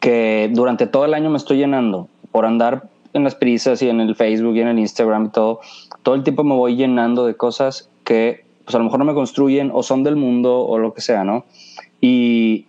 Que 0.00 0.50
durante 0.54 0.86
todo 0.86 1.04
el 1.04 1.12
año 1.12 1.28
me 1.28 1.36
estoy 1.36 1.58
llenando 1.58 2.08
por 2.32 2.46
andar 2.46 2.88
en 3.14 3.24
las 3.24 3.34
prisas 3.34 3.80
y 3.82 3.88
en 3.88 4.00
el 4.00 4.14
Facebook 4.14 4.54
y 4.56 4.60
en 4.60 4.68
el 4.68 4.78
Instagram 4.78 5.26
y 5.26 5.28
todo, 5.30 5.60
todo 6.02 6.14
el 6.14 6.22
tiempo 6.22 6.44
me 6.44 6.54
voy 6.54 6.76
llenando 6.76 7.26
de 7.26 7.34
cosas 7.34 7.88
que 8.04 8.44
pues 8.64 8.74
a 8.74 8.78
lo 8.78 8.84
mejor 8.84 8.98
no 8.98 9.04
me 9.04 9.14
construyen 9.14 9.70
o 9.72 9.82
son 9.82 10.02
del 10.02 10.16
mundo 10.16 10.60
o 10.60 10.78
lo 10.78 10.94
que 10.94 11.00
sea, 11.00 11.24
¿no? 11.24 11.44
Y, 12.00 12.66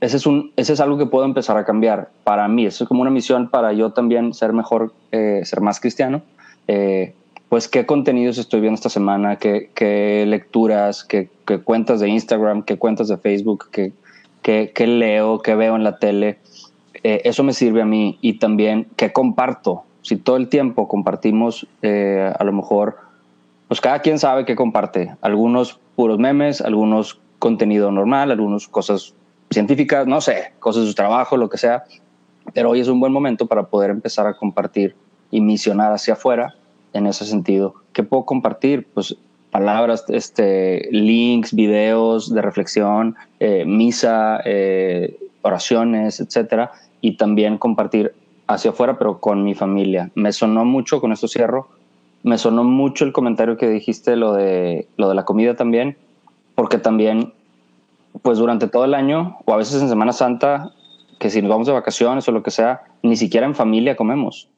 ese 0.00 0.18
es, 0.18 0.26
un, 0.26 0.52
ese 0.56 0.74
es 0.74 0.80
algo 0.80 0.98
que 0.98 1.06
puedo 1.06 1.24
empezar 1.24 1.56
a 1.56 1.64
cambiar 1.64 2.10
para 2.22 2.46
mí. 2.48 2.66
Eso 2.66 2.84
es 2.84 2.88
como 2.88 3.00
una 3.00 3.10
misión 3.10 3.48
para 3.48 3.72
yo 3.72 3.90
también 3.92 4.34
ser 4.34 4.52
mejor, 4.52 4.92
eh, 5.10 5.40
ser 5.44 5.62
más 5.62 5.80
cristiano. 5.80 6.22
Eh, 6.68 7.14
pues 7.48 7.68
qué 7.68 7.86
contenidos 7.86 8.38
estoy 8.38 8.60
viendo 8.60 8.74
esta 8.74 8.90
semana, 8.90 9.36
qué, 9.36 9.70
qué 9.74 10.24
lecturas, 10.26 11.04
qué, 11.04 11.30
qué, 11.46 11.60
cuentas 11.60 12.00
de 12.00 12.08
Instagram, 12.08 12.62
qué 12.62 12.76
cuentas 12.76 13.08
de 13.08 13.16
Facebook, 13.16 13.68
qué, 13.70 13.92
qué, 14.42 14.72
qué 14.74 14.86
leo, 14.86 15.40
qué 15.40 15.54
veo 15.54 15.76
en 15.76 15.84
la 15.84 15.98
tele. 15.98 16.38
Eh, 17.06 17.20
eso 17.22 17.44
me 17.44 17.52
sirve 17.52 17.82
a 17.82 17.84
mí 17.84 18.18
y 18.20 18.40
también 18.40 18.88
qué 18.96 19.12
comparto. 19.12 19.84
Si 20.02 20.16
todo 20.16 20.36
el 20.36 20.48
tiempo 20.48 20.88
compartimos, 20.88 21.66
a 21.82 22.44
lo 22.44 22.52
mejor, 22.52 22.96
pues 23.68 23.80
cada 23.80 24.00
quien 24.00 24.18
sabe 24.18 24.44
qué 24.44 24.56
comparte. 24.56 25.14
Algunos 25.20 25.78
puros 25.94 26.18
memes, 26.18 26.60
algunos 26.60 27.20
contenido 27.38 27.92
normal, 27.92 28.30
algunos 28.32 28.66
cosas 28.66 29.14
científicas, 29.50 30.06
no 30.06 30.20
sé, 30.20 30.52
cosas 30.58 30.82
de 30.82 30.88
su 30.88 30.94
trabajo, 30.94 31.36
lo 31.36 31.48
que 31.48 31.58
sea, 31.58 31.84
pero 32.54 32.70
hoy 32.70 32.80
es 32.80 32.88
un 32.88 33.00
buen 33.00 33.12
momento 33.12 33.46
para 33.46 33.64
poder 33.64 33.90
empezar 33.90 34.26
a 34.26 34.34
compartir 34.34 34.96
y 35.30 35.40
misionar 35.40 35.92
hacia 35.92 36.14
afuera 36.14 36.54
en 36.92 37.06
ese 37.06 37.24
sentido. 37.24 37.74
¿Qué 37.92 38.02
puedo 38.02 38.24
compartir? 38.24 38.86
Pues 38.92 39.16
palabras, 39.50 40.04
este, 40.08 40.88
links, 40.90 41.54
videos 41.54 42.32
de 42.32 42.42
reflexión, 42.42 43.16
eh, 43.40 43.64
misa, 43.64 44.40
eh, 44.44 45.16
oraciones, 45.42 46.20
etcétera, 46.20 46.72
y 47.06 47.16
también 47.16 47.56
compartir 47.56 48.14
hacia 48.48 48.72
afuera, 48.72 48.98
pero 48.98 49.20
con 49.20 49.44
mi 49.44 49.54
familia. 49.54 50.10
Me 50.16 50.32
sonó 50.32 50.64
mucho, 50.64 51.00
con 51.00 51.12
esto 51.12 51.28
cierro, 51.28 51.68
me 52.24 52.36
sonó 52.36 52.64
mucho 52.64 53.04
el 53.04 53.12
comentario 53.12 53.56
que 53.56 53.68
dijiste, 53.68 54.16
lo 54.16 54.32
de, 54.32 54.88
lo 54.96 55.08
de 55.08 55.14
la 55.14 55.24
comida 55.24 55.54
también, 55.54 55.96
porque 56.56 56.78
también, 56.78 57.32
pues 58.22 58.38
durante 58.38 58.66
todo 58.66 58.84
el 58.84 58.94
año, 58.94 59.38
o 59.44 59.54
a 59.54 59.56
veces 59.56 59.80
en 59.80 59.88
Semana 59.88 60.12
Santa, 60.12 60.72
que 61.20 61.30
si 61.30 61.40
nos 61.40 61.48
vamos 61.48 61.68
de 61.68 61.74
vacaciones 61.74 62.26
o 62.26 62.32
lo 62.32 62.42
que 62.42 62.50
sea, 62.50 62.82
ni 63.04 63.14
siquiera 63.14 63.46
en 63.46 63.54
familia 63.54 63.94
comemos. 63.94 64.48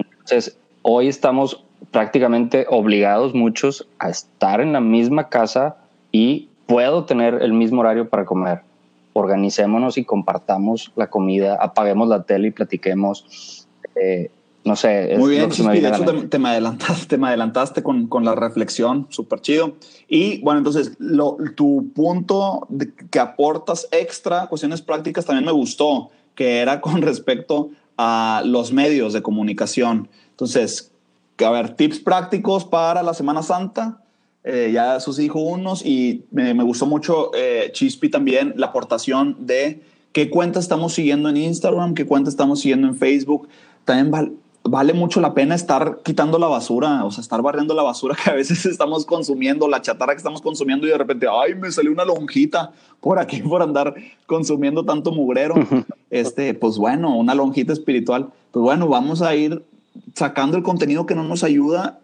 Entonces, 0.00 0.58
hoy 0.82 1.06
estamos 1.06 1.64
prácticamente 1.92 2.66
obligados 2.68 3.34
muchos 3.34 3.86
a 4.00 4.08
estar 4.08 4.60
en 4.60 4.72
la 4.72 4.80
misma 4.80 5.28
casa 5.28 5.76
y 6.10 6.48
puedo 6.66 7.04
tener 7.04 7.34
el 7.40 7.52
mismo 7.52 7.82
horario 7.82 8.08
para 8.08 8.24
comer. 8.24 8.62
Organicémonos 9.12 9.98
y 9.98 10.04
compartamos 10.04 10.92
la 10.96 11.10
comida, 11.10 11.56
apaguemos 11.60 12.08
la 12.08 12.22
tele 12.22 12.48
y 12.48 12.50
platiquemos. 12.50 13.66
Eh, 13.96 14.30
no 14.64 14.76
sé. 14.76 15.14
Muy 15.18 15.30
bien, 15.30 15.50
Chispi, 15.50 15.80
de 15.80 15.88
hecho 15.88 16.28
te, 16.28 16.38
me 16.38 16.50
adelantaste, 16.50 17.06
te 17.06 17.16
me 17.16 17.28
adelantaste 17.28 17.82
con, 17.82 18.06
con 18.06 18.24
la 18.24 18.34
reflexión, 18.34 19.06
súper 19.08 19.40
chido. 19.40 19.76
Y 20.08 20.40
bueno, 20.42 20.58
entonces, 20.58 20.92
lo, 20.98 21.36
tu 21.56 21.90
punto 21.94 22.66
de 22.68 22.92
que 22.92 23.18
aportas 23.18 23.88
extra, 23.90 24.46
cuestiones 24.46 24.82
prácticas, 24.82 25.24
también 25.24 25.46
me 25.46 25.52
gustó, 25.52 26.10
que 26.34 26.58
era 26.58 26.80
con 26.82 27.02
respecto 27.02 27.70
a 27.96 28.42
los 28.44 28.72
medios 28.72 29.12
de 29.12 29.22
comunicación. 29.22 30.08
Entonces, 30.30 30.92
a 31.44 31.50
ver, 31.50 31.74
tips 31.74 32.00
prácticos 32.00 32.64
para 32.64 33.02
la 33.02 33.14
Semana 33.14 33.42
Santa. 33.42 34.02
Eh, 34.50 34.70
ya 34.72 34.98
sus 34.98 35.18
hijos 35.18 35.42
unos 35.44 35.84
y 35.84 36.24
me, 36.30 36.54
me 36.54 36.64
gustó 36.64 36.86
mucho 36.86 37.32
eh, 37.34 37.68
Chispi 37.74 38.08
también 38.08 38.54
la 38.56 38.68
aportación 38.68 39.36
de 39.40 39.82
qué 40.12 40.30
cuenta 40.30 40.58
estamos 40.58 40.94
siguiendo 40.94 41.28
en 41.28 41.36
Instagram, 41.36 41.92
qué 41.92 42.06
cuenta 42.06 42.30
estamos 42.30 42.60
siguiendo 42.60 42.88
en 42.88 42.96
Facebook. 42.96 43.46
También 43.84 44.40
vale 44.62 44.94
mucho 44.94 45.20
la 45.20 45.34
pena 45.34 45.54
estar 45.54 45.98
quitando 46.02 46.38
la 46.38 46.46
basura, 46.46 47.04
o 47.04 47.10
sea, 47.10 47.20
estar 47.20 47.42
barriendo 47.42 47.74
la 47.74 47.82
basura 47.82 48.16
que 48.24 48.30
a 48.30 48.32
veces 48.32 48.64
estamos 48.64 49.04
consumiendo, 49.04 49.68
la 49.68 49.82
chatarra 49.82 50.14
que 50.14 50.18
estamos 50.18 50.40
consumiendo 50.40 50.86
y 50.86 50.90
de 50.90 50.96
repente, 50.96 51.26
ay, 51.30 51.54
me 51.54 51.70
salió 51.70 51.92
una 51.92 52.06
lonjita 52.06 52.72
por 53.02 53.18
aquí 53.18 53.42
por 53.42 53.60
andar 53.60 53.94
consumiendo 54.24 54.82
tanto 54.82 55.12
mugrero. 55.12 55.56
Este, 56.08 56.54
pues 56.54 56.78
bueno, 56.78 57.14
una 57.18 57.34
lonjita 57.34 57.74
espiritual. 57.74 58.30
Pues 58.52 58.62
bueno, 58.62 58.88
vamos 58.88 59.20
a 59.20 59.34
ir 59.34 59.62
sacando 60.14 60.56
el 60.56 60.62
contenido 60.62 61.04
que 61.04 61.14
no 61.14 61.24
nos 61.24 61.44
ayuda 61.44 62.00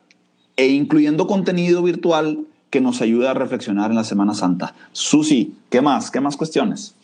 e 0.57 0.67
incluyendo 0.69 1.27
contenido 1.27 1.83
virtual 1.83 2.45
que 2.71 2.81
nos 2.81 3.01
ayuda 3.01 3.31
a 3.31 3.35
reflexionar 3.35 3.91
en 3.91 3.97
la 3.97 4.05
Semana 4.05 4.35
Santa. 4.35 4.75
Susi, 4.93 5.55
¿qué 5.71 5.81
más? 5.81 6.11
¿Qué 6.11 6.21
más 6.21 6.37
cuestiones? 6.37 6.97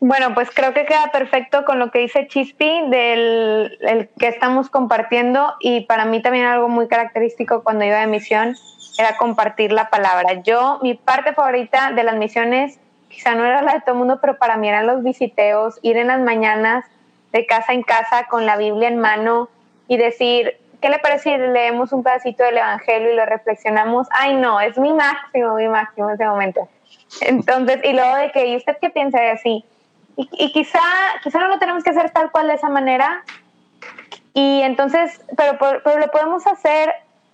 Bueno, 0.00 0.34
pues 0.34 0.48
creo 0.52 0.74
que 0.74 0.84
queda 0.84 1.10
perfecto 1.12 1.64
con 1.64 1.78
lo 1.78 1.92
que 1.92 2.00
dice 2.00 2.26
Chispi 2.26 2.88
del 2.90 3.78
el 3.82 4.08
que 4.18 4.26
estamos 4.26 4.68
compartiendo 4.68 5.54
y 5.60 5.82
para 5.82 6.06
mí 6.06 6.20
también 6.20 6.46
algo 6.46 6.68
muy 6.68 6.88
característico 6.88 7.62
cuando 7.62 7.84
iba 7.84 8.00
de 8.00 8.08
misión 8.08 8.56
era 8.98 9.16
compartir 9.16 9.70
la 9.70 9.90
palabra. 9.90 10.42
Yo, 10.42 10.80
mi 10.82 10.94
parte 10.94 11.34
favorita 11.34 11.92
de 11.92 12.02
las 12.02 12.16
misiones, 12.16 12.80
quizá 13.08 13.36
no 13.36 13.44
era 13.44 13.62
la 13.62 13.74
de 13.74 13.80
todo 13.82 13.92
el 13.92 13.98
mundo, 13.98 14.18
pero 14.20 14.38
para 14.38 14.56
mí 14.56 14.68
eran 14.68 14.88
los 14.88 15.04
visiteos, 15.04 15.78
ir 15.82 15.96
en 15.96 16.08
las 16.08 16.20
mañanas 16.20 16.84
de 17.32 17.46
casa 17.46 17.72
en 17.72 17.82
casa 17.82 18.26
con 18.28 18.44
la 18.44 18.56
Biblia 18.56 18.88
en 18.88 18.98
mano 18.98 19.50
y 19.86 19.98
decir, 19.98 20.56
¿qué 20.82 20.90
le 20.90 20.98
parece 20.98 21.30
si 21.30 21.38
leemos 21.38 21.92
un 21.92 22.02
pedacito 22.02 22.42
del 22.42 22.58
Evangelio 22.58 23.12
y 23.12 23.16
lo 23.16 23.24
reflexionamos? 23.24 24.08
Ay, 24.10 24.34
no, 24.34 24.60
es 24.60 24.76
mi 24.76 24.92
máximo, 24.92 25.54
mi 25.54 25.68
máximo 25.68 26.10
ese 26.10 26.26
momento. 26.26 26.68
Entonces, 27.22 27.78
y 27.84 27.92
luego 27.92 28.16
de 28.16 28.32
que, 28.32 28.48
¿y 28.48 28.56
usted 28.56 28.76
qué 28.80 28.90
piensa 28.90 29.20
de 29.20 29.30
así? 29.30 29.64
Y, 30.16 30.52
quizá, 30.52 30.80
quizá 31.22 31.38
no 31.38 31.48
lo 31.48 31.58
tenemos 31.58 31.82
que 31.82 31.90
hacer 31.90 32.10
tal 32.10 32.30
cual 32.30 32.48
de 32.48 32.54
esa 32.54 32.68
manera. 32.68 33.24
Y 34.34 34.60
entonces, 34.62 35.24
pero, 35.36 35.56
pero 35.58 35.98
lo 35.98 36.10
podemos 36.10 36.46
hacer 36.46 36.92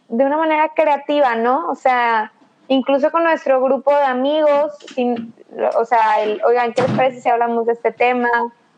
de 0.09 0.25
una 0.25 0.37
manera 0.37 0.69
creativa, 0.75 1.35
¿no? 1.35 1.69
O 1.69 1.75
sea, 1.75 2.33
incluso 2.69 3.11
con 3.11 3.25
nuestro 3.25 3.61
grupo 3.61 3.95
de 3.95 4.05
amigos, 4.05 4.73
sin, 4.95 5.35
o 5.77 5.85
sea, 5.85 6.23
el, 6.23 6.41
oigan, 6.45 6.73
¿qué 6.73 6.83
les 6.83 6.93
parece 6.93 7.21
si 7.21 7.29
hablamos 7.29 7.67
de 7.67 7.73
este 7.73 7.91
tema? 7.93 8.29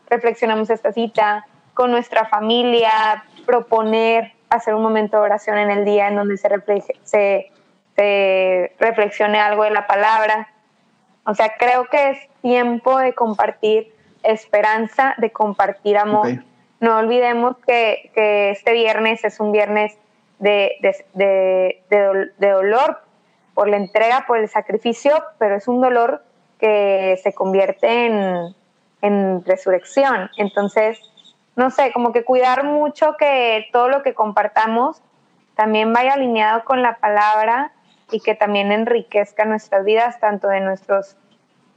Reflexionamos 0.09 0.69
esta 0.69 0.91
cita 0.91 1.45
con 1.73 1.91
nuestra 1.91 2.25
familia, 2.25 3.23
proponer 3.45 4.33
hacer 4.51 4.75
un 4.75 4.83
momento 4.83 5.17
de 5.17 5.23
oración 5.23 5.57
en 5.57 5.71
el 5.71 5.85
día 5.85 6.09
en 6.09 6.15
donde 6.15 6.37
se, 6.37 6.49
se, 7.03 7.51
se 7.95 8.71
reflexione 8.79 9.39
algo 9.39 9.63
de 9.63 9.71
la 9.71 9.87
palabra. 9.87 10.49
O 11.25 11.33
sea, 11.33 11.53
creo 11.57 11.85
que 11.85 12.11
es 12.11 12.17
tiempo 12.41 12.99
de 12.99 13.13
compartir 13.13 13.93
esperanza, 14.23 15.15
de 15.17 15.31
compartir 15.31 15.97
amor. 15.97 16.43
No 16.79 16.97
olvidemos 16.97 17.57
que, 17.65 18.11
este 18.51 18.73
viernes 18.73 19.23
es 19.23 19.39
un 19.39 19.51
viernes 19.51 19.97
de, 20.39 21.81
dolor 22.39 23.01
por 23.53 23.69
la 23.69 23.77
entrega, 23.77 24.25
por 24.27 24.37
el 24.37 24.49
sacrificio, 24.49 25.23
pero 25.37 25.55
es 25.55 25.67
un 25.67 25.81
dolor 25.81 26.23
que 26.59 27.19
se 27.23 27.33
convierte 27.33 28.07
en, 28.07 28.55
en 29.01 29.45
resurrección. 29.45 30.29
Entonces, 30.37 30.99
no 31.55 31.69
sé, 31.69 31.91
como 31.93 32.13
que 32.13 32.23
cuidar 32.23 32.63
mucho 32.63 33.15
que 33.17 33.67
todo 33.71 33.89
lo 33.89 34.03
que 34.03 34.13
compartamos 34.13 35.01
también 35.55 35.93
vaya 35.93 36.13
alineado 36.13 36.63
con 36.63 36.81
la 36.81 36.97
palabra 36.97 37.73
y 38.11 38.19
que 38.19 38.35
también 38.35 38.71
enriquezca 38.71 39.45
nuestras 39.45 39.85
vidas, 39.85 40.19
tanto 40.19 40.47
de 40.47 40.61
nuestros 40.61 41.15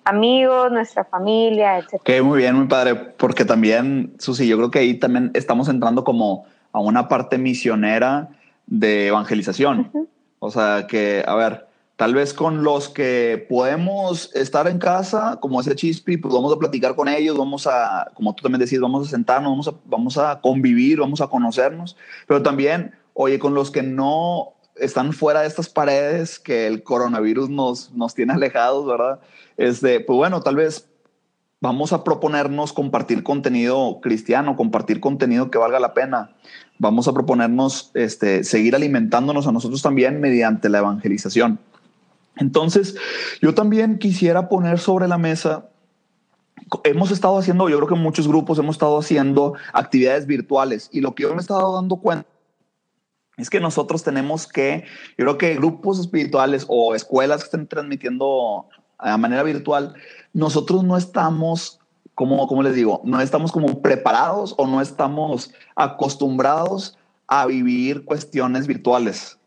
amigos, 0.05 0.71
nuestra 0.71 1.05
familia, 1.05 1.79
etc. 1.79 1.95
Ok, 1.95 2.11
muy 2.23 2.39
bien, 2.39 2.57
muy 2.57 2.67
padre, 2.67 2.95
porque 2.95 3.45
también, 3.45 4.15
Susi, 4.19 4.47
yo 4.47 4.57
creo 4.57 4.71
que 4.71 4.81
ahí 4.81 4.95
también 4.95 5.31
estamos 5.35 5.69
entrando 5.69 6.05
como 6.05 6.45
a 6.73 6.81
una 6.81 7.09
parte 7.09 7.39
misionera 7.39 8.29
de 8.67 9.09
evangelización. 9.09 10.09
O 10.39 10.51
sea, 10.51 10.87
que, 10.89 11.25
a 11.27 11.35
ver, 11.35 11.67
tal 11.97 12.15
vez 12.15 12.35
con 12.35 12.65
los 12.65 12.89
que 12.89 13.47
podemos 13.49 14.35
estar 14.35 14.67
en 14.67 14.79
casa, 14.79 15.39
como 15.41 15.61
ese 15.61 15.77
chispi, 15.77 16.17
pues 16.17 16.35
vamos 16.35 16.53
a 16.53 16.59
platicar 16.59 16.97
con 16.97 17.09
ellos, 17.09 17.37
vamos 17.37 17.67
a, 17.67 18.11
como 18.15 18.35
tú 18.35 18.43
también 18.43 18.61
decís, 18.61 18.81
vamos 18.81 19.07
a 19.07 19.11
sentarnos, 19.11 19.51
vamos 19.51 19.69
a, 19.69 19.75
vamos 19.85 20.19
a 20.19 20.41
convivir, 20.41 20.99
vamos 20.99 21.21
a 21.21 21.29
conocernos, 21.29 21.97
pero 22.27 22.43
también, 22.43 22.95
oye, 23.13 23.39
con 23.39 23.55
los 23.55 23.71
que 23.71 23.83
no 23.83 24.55
están 24.77 25.13
fuera 25.13 25.43
de 25.43 25.47
estas 25.47 25.69
paredes 25.69 26.41
que 26.41 26.67
el 26.67 26.83
coronavirus 26.83 27.49
nos, 27.49 27.93
nos 27.93 28.15
tiene 28.15 28.33
alejados, 28.33 28.87
¿verdad? 28.87 29.21
Este, 29.57 30.01
pues 30.01 30.17
bueno, 30.17 30.41
tal 30.41 30.57
vez 30.57 30.89
vamos 31.61 31.93
a 31.93 32.03
proponernos 32.03 32.73
compartir 32.73 33.23
contenido 33.23 34.01
cristiano, 34.03 34.57
compartir 34.57 34.99
contenido 34.99 35.51
que 35.51 35.59
valga 35.59 35.79
la 35.79 35.95
pena. 35.95 36.35
Vamos 36.79 37.07
a 37.07 37.13
proponernos 37.13 37.93
este, 37.95 38.43
seguir 38.43 38.75
alimentándonos 38.75 39.47
a 39.47 39.53
nosotros 39.53 39.81
también 39.81 40.21
mediante 40.21 40.69
la 40.69 40.79
evangelización. 40.79 41.61
Entonces, 42.37 42.97
yo 43.41 43.55
también 43.55 43.99
quisiera 43.99 44.49
poner 44.49 44.79
sobre 44.79 45.09
la 45.09 45.19
mesa, 45.19 45.69
hemos 46.85 47.11
estado 47.11 47.39
haciendo, 47.39 47.69
yo 47.69 47.77
creo 47.77 47.89
que 47.89 47.95
muchos 47.95 48.27
grupos 48.27 48.59
hemos 48.59 48.77
estado 48.77 48.99
haciendo 48.99 49.55
actividades 49.73 50.27
virtuales 50.27 50.89
y 50.93 51.01
lo 51.01 51.15
que 51.15 51.25
yo 51.25 51.31
me 51.31 51.37
he 51.37 51.41
estado 51.41 51.75
dando 51.75 51.97
cuenta 51.97 52.29
es 53.37 53.51
que 53.51 53.61
nosotros 53.61 54.03
tenemos 54.03 54.47
que, 54.47 54.85
yo 55.19 55.25
creo 55.25 55.39
que 55.39 55.55
grupos 55.57 55.99
espirituales 55.99 56.65
o 56.69 56.95
escuelas 56.95 57.41
que 57.41 57.47
estén 57.47 57.67
transmitiendo 57.67 58.69
a 58.99 59.17
manera 59.19 59.43
virtual, 59.43 59.95
nosotros 60.33 60.85
no 60.85 60.97
estamos, 60.97 61.81
como, 62.15 62.47
como 62.47 62.63
les 62.63 62.75
digo, 62.75 63.01
no 63.05 63.21
estamos 63.21 63.51
como 63.51 63.83
preparados 63.83 64.55
o 64.57 64.67
no 64.67 64.81
estamos 64.81 65.53
acostumbrados 65.75 66.97
a 67.27 67.47
vivir 67.47 68.05
cuestiones 68.05 68.67
virtuales. 68.67 69.39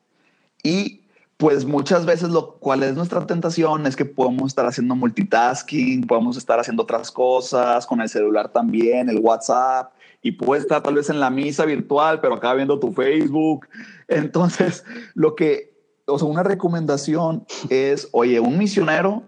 Y 0.63 1.02
pues 1.38 1.65
muchas 1.65 2.06
veces 2.06 2.30
lo 2.30 2.56
cual 2.56 2.82
es 2.84 2.95
nuestra 2.95 3.26
tentación 3.28 3.86
es 3.86 3.95
que 3.95 4.06
podemos 4.06 4.47
estar 4.47 4.65
haciendo 4.65 4.95
multitasking, 4.95 6.06
podemos 6.08 6.36
estar 6.36 6.60
haciendo 6.60 6.84
otras 6.84 7.12
cosas 7.12 7.86
con 7.86 8.02
el 8.02 8.10
celular 8.10 8.50
también, 8.50 9.08
el 9.08 9.19
WhatsApp, 9.19 9.93
y 10.23 10.32
puedes 10.32 10.63
estar 10.63 10.82
tal 10.82 10.95
vez 10.95 11.12
en 11.12 11.19
la 11.19 11.30
misa 11.30 11.65
virtual, 11.65 12.19
pero 12.21 12.36
acá 12.36 12.56
viendo 12.56 12.80
tu 12.80 12.91
Facebook. 12.91 13.67
Entonces, 14.08 14.84
lo 15.13 15.36
que, 15.36 15.78
o 16.06 16.17
sea, 16.17 16.28
una 16.28 16.41
recomendación 16.41 17.45
es, 17.69 18.10
oye, 18.12 18.39
un 18.39 18.58
misionero 18.58 19.23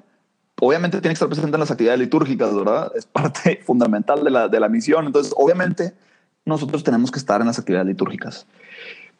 obviamente 0.61 0.99
tiene 0.99 1.11
que 1.11 1.13
estar 1.13 1.29
presente 1.29 1.55
en 1.55 1.59
las 1.59 1.71
actividades 1.71 1.99
litúrgicas, 1.99 2.53
¿verdad? 2.55 2.91
Es 2.95 3.05
parte 3.05 3.61
fundamental 3.65 4.23
de 4.23 4.29
la, 4.29 4.47
de 4.47 4.59
la 4.59 4.69
misión. 4.69 5.05
Entonces, 5.05 5.33
obviamente, 5.37 5.93
nosotros 6.45 6.83
tenemos 6.83 7.11
que 7.11 7.19
estar 7.19 7.41
en 7.41 7.47
las 7.47 7.59
actividades 7.59 7.87
litúrgicas. 7.87 8.45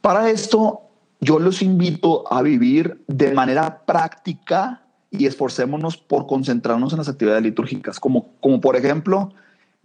Para 0.02 0.30
esto, 0.30 0.89
yo 1.22 1.40
los 1.40 1.62
invito 1.62 2.32
a 2.32 2.42
vivir 2.42 3.04
de 3.08 3.34
manera 3.34 3.84
práctica 3.86 4.84
y 5.12 5.26
esforcémonos 5.26 5.98
por 5.98 6.28
concentrarnos 6.28 6.94
en 6.94 7.00
las 7.00 7.10
actividades 7.10 7.44
litúrgicas, 7.44 8.00
como, 8.00 8.34
como 8.40 8.62
por 8.62 8.76
ejemplo 8.76 9.34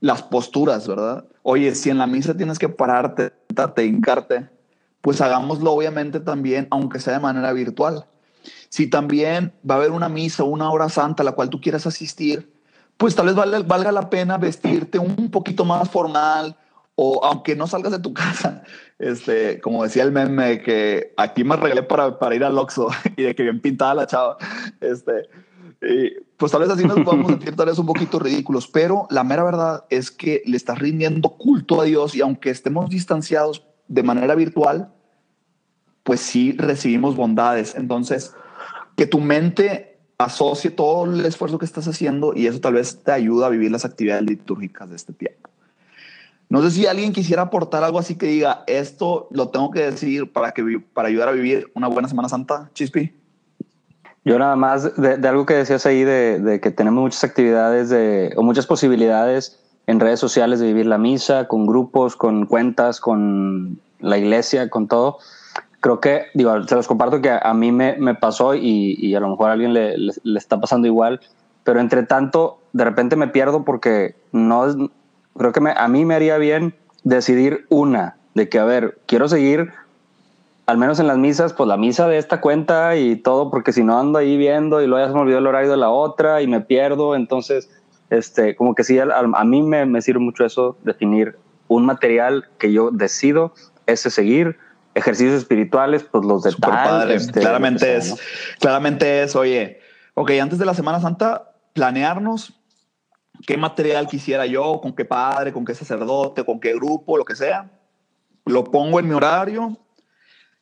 las 0.01 0.23
posturas, 0.23 0.87
¿verdad? 0.87 1.25
Oye, 1.43 1.75
si 1.75 1.91
en 1.91 1.99
la 1.99 2.07
misa 2.07 2.37
tienes 2.37 2.59
que 2.59 2.69
pararte, 2.69 3.33
sentarte, 3.49 3.87
hincarte, 3.87 4.49
pues 5.01 5.21
hagámoslo 5.21 5.73
obviamente 5.73 6.21
también, 6.21 6.69
aunque 6.71 7.01
sea 7.01 7.15
de 7.15 7.21
manera 7.21 7.53
virtual. 7.53 8.07
Si 8.69 8.87
también 8.87 9.53
va 9.69 9.75
a 9.75 9.79
haber 9.79 9.93
una 9.93 10.09
misa, 10.09 10.45
una 10.45 10.71
hora 10.71 10.89
santa 10.89 11.23
a 11.23 11.25
la 11.25 11.33
cual 11.33 11.49
tú 11.51 11.61
quieras 11.61 11.87
asistir, 11.87 12.53
pues 12.97 13.15
tal 13.15 13.27
vez 13.27 13.35
valga, 13.35 13.61
valga 13.61 13.93
la 13.93 14.11
pena 14.11 14.39
vestirte 14.39 14.99
un 14.99 15.31
poquito 15.31 15.65
más 15.65 15.89
formal, 15.89 16.57
o 16.97 17.25
aunque 17.25 17.57
no 17.57 17.67
salgas 17.67 17.93
de 17.93 17.99
tu 17.99 18.15
casa, 18.15 18.63
este, 18.99 19.61
como 19.61 19.83
decía 19.83 20.05
el 20.05 20.13
meme, 20.13 20.63
que 20.63 21.13
aquí 21.17 21.45
me 21.45 21.55
arreglé 21.55 21.83
para, 21.83 22.19
para 22.19 22.35
ir 22.35 22.45
al 22.45 22.59
Oxxo 22.59 22.89
y 23.17 23.23
de 23.23 23.35
que 23.35 23.43
bien 23.43 23.61
pintada 23.61 23.95
la 23.95 24.07
chava, 24.07 24.37
este, 24.81 25.29
pues 26.37 26.53
tal 26.53 26.63
vez 26.63 26.71
así 26.71 26.85
nos 26.85 27.01
podemos 27.01 27.27
sentir 27.31 27.57
tal 27.57 27.67
vez 27.67 27.79
un 27.79 27.87
poquito 27.87 28.19
ridículos, 28.19 28.69
pero 28.69 29.07
la 29.11 29.25
mera 29.25 29.45
verdad 29.45 29.85
es 29.91 30.11
que 30.11 30.43
le 30.47 30.57
estás 30.57 30.79
rindiendo 30.79 31.31
culto 31.31 31.81
a 31.81 31.85
Dios 31.85 32.15
y 32.15 32.21
aunque 32.21 32.51
estemos 32.51 32.91
distanciados 32.91 33.67
de 33.89 34.03
manera 34.03 34.35
virtual, 34.35 34.93
pues 36.03 36.21
sí 36.21 36.53
recibimos 36.53 37.17
bondades. 37.17 37.75
Entonces, 37.75 38.35
que 38.97 39.07
tu 39.07 39.21
mente 39.21 39.99
asocie 40.19 40.71
todo 40.71 41.05
el 41.07 41.25
esfuerzo 41.25 41.59
que 41.59 41.65
estás 41.65 41.89
haciendo 41.89 42.35
y 42.35 42.47
eso 42.47 42.61
tal 42.61 42.75
vez 42.75 43.03
te 43.03 43.13
ayuda 43.13 43.47
a 43.47 43.51
vivir 43.51 43.71
las 43.71 43.85
actividades 43.85 44.25
litúrgicas 44.25 44.89
de 44.89 44.97
este 44.97 45.13
tiempo. 45.13 45.51
No 46.55 46.63
sé 46.63 46.71
si 46.71 46.87
alguien 46.87 47.13
quisiera 47.13 47.43
aportar 47.43 47.83
algo 47.83 47.99
así 47.99 48.15
que 48.15 48.27
diga, 48.27 48.63
esto 48.69 49.27
lo 49.33 49.49
tengo 49.49 49.73
que 49.73 49.91
decir 49.91 50.33
para, 50.33 50.53
que, 50.53 50.81
para 50.93 51.09
ayudar 51.09 51.29
a 51.29 51.33
vivir 51.33 51.69
una 51.75 51.89
buena 51.89 52.07
Semana 52.07 52.29
Santa, 52.29 52.71
Chispi. 52.75 53.13
Yo 54.25 54.39
nada 54.39 54.55
más 54.55 54.95
de, 54.95 55.15
algo 55.27 55.47
que 55.47 55.55
decías 55.55 55.85
ahí 55.85 56.05
de, 56.05 56.61
que 56.63 56.71
tenemos 56.71 57.03
muchas 57.03 57.25
actividades 57.25 57.89
de, 57.89 58.35
o 58.37 58.45
muchas 58.45 58.69
posibilidades 58.69 59.59
en 59.89 59.99
redes 59.99 60.21
sociales 60.21 60.61
de 60.61 60.69
vivir 60.69 60.87
la 60.87 60.97
misa, 60.97 61.49
con 61.49 61.67
grupos, 61.67 62.15
con 62.15 62.47
cuentas, 62.47 63.01
con 63.01 63.81
la 63.99 64.17
iglesia, 64.17 64.71
con 64.71 64.87
todo. 64.87 65.19
Creo 65.81 65.99
que, 65.99 66.27
digo, 66.35 66.63
se 66.69 66.77
los 66.77 66.87
comparto 66.87 67.21
que 67.21 67.33
a, 67.33 67.53
mí 67.53 67.73
me, 67.73 67.97
me 67.97 68.15
pasó 68.15 68.55
y, 68.55 68.95
y, 69.01 69.17
a 69.17 69.19
lo 69.19 69.29
mejor 69.29 69.51
a 69.51 69.55
alguien 69.55 69.75
le, 69.75 69.99
le, 69.99 70.39
está 70.39 70.61
pasando 70.61 70.87
igual, 70.87 71.21
pero 71.65 71.81
entre 71.81 72.05
tanto, 72.05 72.61
de 72.73 72.85
repente 72.85 73.17
me 73.17 73.27
pierdo 73.27 73.65
porque 73.65 74.15
no, 74.31 74.73
creo 75.37 75.53
que 75.53 75.61
a 75.77 75.89
mí 75.89 76.05
me 76.05 76.15
haría 76.15 76.39
bien 76.39 76.75
decidir 77.03 77.67
una, 77.69 78.17
de 78.35 78.49
que, 78.49 78.59
a 78.59 78.65
ver, 78.65 78.99
quiero 79.07 79.29
seguir, 79.29 79.73
al 80.67 80.79
menos 80.79 80.99
en 80.99 81.07
las 81.07 81.19
misas, 81.19 81.53
pues 81.53 81.69
la 81.69 81.77
misa 81.77 82.09
de 82.09 82.19
esta 82.19 82.41
cuenta 82.41 82.97
y 82.97 83.17
todo, 83.17 83.51
porque 83.51 83.73
si 83.73 83.85
no 83.85 83.99
ando 83.99 84.19
ahí 84.19 84.37
viendo 84.37 84.83
y 84.83 84.87
luego 84.87 85.05
ya 85.05 85.11
se 85.11 85.15
me 85.15 85.21
olvidó 85.21 85.39
el 85.39 85.47
horario 85.47 85.71
de 85.71 85.77
la 85.77 85.91
otra 85.91 86.41
y 86.43 86.47
me 86.47 86.61
pierdo, 86.61 87.15
entonces, 87.15 87.71
este, 88.11 88.57
como 88.57 88.75
que 88.75 88.85
sí, 88.85 88.99
a, 88.99 89.05
a 89.05 89.45
mí 89.45 89.63
me, 89.63 89.85
me, 89.87 90.01
sirve 90.01 90.21
mucho 90.21 90.45
eso, 90.45 90.77
definir 90.83 91.37
un 91.69 91.85
material 91.85 92.47
que 92.59 92.73
yo 92.73 92.91
decido, 92.91 93.53
ese 93.87 94.11
seguir, 94.11 94.57
ejercicios 94.95 95.37
espirituales, 95.37 96.05
pues 96.05 96.25
los 96.25 96.43
de 96.43 96.53
tal, 96.53 97.11
este, 97.11 97.41
claramente 97.41 97.97
es, 97.97 98.17
claramente 98.61 99.23
es, 99.23 99.37
oye, 99.37 99.81
ok, 100.15 100.31
antes 100.41 100.59
de 100.59 100.65
la 100.65 100.75
Semana 100.75 101.01
Santa, 101.01 101.53
planearnos 101.73 102.55
qué 103.47 103.57
material 103.57 104.07
quisiera 104.07 104.47
yo, 104.47 104.81
con 104.81 104.95
qué 104.95 105.05
padre, 105.05 105.53
con 105.53 105.65
qué 105.65 105.75
sacerdote, 105.75 106.45
con 106.45 106.61
qué 106.61 106.75
grupo, 106.75 107.17
lo 107.17 107.25
que 107.25 107.37
sea. 107.37 107.71
Lo 108.45 108.65
pongo 108.65 109.01
en 109.01 109.09
mi 109.09 109.15
horario 109.15 109.77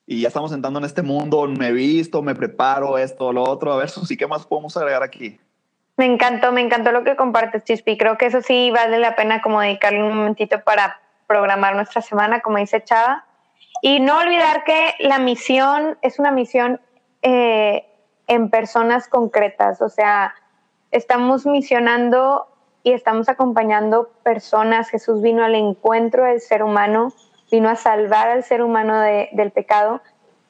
y 0.07 0.23
ya 0.23 0.29
estamos 0.29 0.53
entrando 0.53 0.79
en 0.79 0.85
este 0.85 1.03
mundo, 1.03 1.47
me 1.47 1.73
visto, 1.73 2.23
me 2.23 2.35
preparo 2.35 2.99
esto, 2.99 3.33
lo 3.33 3.43
otro. 3.45 3.73
A 3.73 3.77
ver, 3.77 3.89
Susi, 3.91 4.17
¿qué 4.17 4.27
más 4.27 4.47
podemos 4.47 4.77
agregar 4.77 5.03
aquí? 5.03 5.41
Me 5.97 6.07
encantó, 6.07 6.53
me 6.53 6.61
encantó 6.61 6.91
lo 6.91 7.05
que 7.05 7.17
compartes, 7.17 7.65
Chispi. 7.65 7.99
Creo 7.99 8.17
que 8.17 8.27
eso 8.27 8.41
sí 8.41 8.71
vale 8.71 8.99
la 8.99 9.15
pena 9.15 9.43
como 9.43 9.61
dedicarle 9.61 10.03
un 10.03 10.17
momentito 10.17 10.63
para 10.63 11.01
programar 11.27 11.77
nuestra 11.77 12.03
semana, 12.03 12.41
como 12.41 12.59
dice 12.59 12.83
Chava. 12.83 13.27
Y 13.83 14.01
no 14.01 14.19
olvidar 14.19 14.65
que 14.65 14.95
la 15.01 15.19
misión 15.19 15.99
es 16.03 16.19
una 16.19 16.31
misión 16.31 16.81
eh, 17.21 17.87
en 18.27 18.49
personas 18.49 19.09
concretas, 19.09 19.83
o 19.83 19.89
sea, 19.89 20.35
estamos 20.91 21.47
misionando 21.47 22.47
y 22.83 22.93
estamos 22.93 23.29
acompañando 23.29 24.11
personas. 24.23 24.89
Jesús 24.89 25.23
vino 25.23 25.45
al 25.45 25.55
encuentro 25.55 26.25
del 26.25 26.41
ser 26.41 26.63
humano, 26.63 27.13
vino 27.51 27.69
a 27.69 27.77
salvar 27.77 28.29
al 28.29 28.45
ser 28.45 28.63
humano 28.63 29.01
del 29.01 29.51
pecado. 29.53 30.01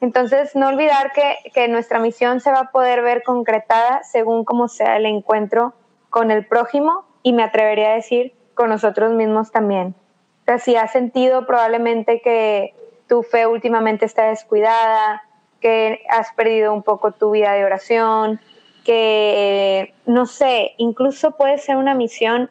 Entonces, 0.00 0.56
no 0.56 0.68
olvidar 0.68 1.12
que, 1.12 1.36
que, 1.54 1.68
nuestra 1.68 2.00
misión 2.00 2.40
se 2.40 2.50
va 2.50 2.60
a 2.60 2.70
poder 2.72 3.02
ver 3.02 3.22
concretada 3.22 4.02
según 4.02 4.44
cómo 4.44 4.68
sea 4.68 4.96
el 4.96 5.06
encuentro 5.06 5.74
con 6.10 6.30
el 6.30 6.46
prójimo 6.46 7.04
y 7.22 7.32
me 7.32 7.44
atrevería 7.44 7.90
a 7.90 7.94
decir 7.94 8.34
con 8.54 8.68
nosotros 8.68 9.12
mismos 9.12 9.52
también. 9.52 9.94
O 10.42 10.44
sea, 10.44 10.58
si 10.58 10.74
has 10.74 10.90
sentido 10.90 11.46
probablemente 11.46 12.20
que 12.20 12.74
tu 13.08 13.22
fe 13.22 13.46
últimamente 13.46 14.04
está 14.04 14.24
descuidada, 14.24 15.22
que 15.60 16.00
has 16.08 16.32
perdido 16.32 16.72
un 16.72 16.82
poco 16.82 17.12
tu 17.12 17.30
vida 17.30 17.52
de 17.52 17.64
oración, 17.64 18.40
que, 18.84 19.94
no 20.06 20.26
sé, 20.26 20.72
incluso 20.76 21.32
puede 21.32 21.58
ser 21.58 21.76
una 21.76 21.94
misión 21.94 22.50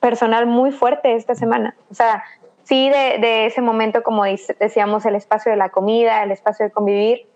personal 0.00 0.46
muy 0.46 0.70
fuerte 0.70 1.16
esta 1.16 1.34
semana. 1.34 1.74
O 1.90 1.94
sea, 1.94 2.22
sí 2.62 2.88
de, 2.90 3.46
ese 3.46 3.60
momento, 3.60 4.02
como 4.02 4.24
decíamos, 4.24 5.04
el 5.06 5.16
espacio 5.16 5.50
de 5.50 5.56
la 5.56 5.70
comida, 5.70 6.22
el 6.22 6.30
espacio 6.30 6.66
de 6.66 6.72
convivir, 6.72 7.26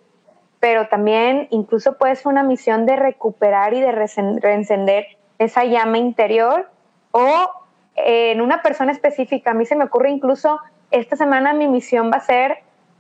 pero 0.61 0.89
también 0.89 1.49
incluso 1.51 1.97
puede 1.97 2.15
ser 2.17 2.29
una 2.29 2.43
misión 2.43 2.87
de 2.87 2.97
recuperar 2.97 3.75
y 3.75 3.81
de 3.81 3.93
reencender 3.93 5.07
esa 5.39 5.65
llama 5.65 5.99
interior 5.99 6.71
o 7.11 7.51
en 7.97 8.41
una 8.41 8.63
persona 8.63 8.93
específica. 8.93 9.51
A 9.51 9.55
mí 9.55 9.67
se 9.67 9.75
me 9.75 9.85
ocurre 9.85 10.11
incluso, 10.11 10.61
esta 10.91 11.17
semana 11.17 11.55
mi 11.55 11.67
misión 11.67 12.11
va 12.13 12.19
a 12.19 12.21
ser 12.21 12.59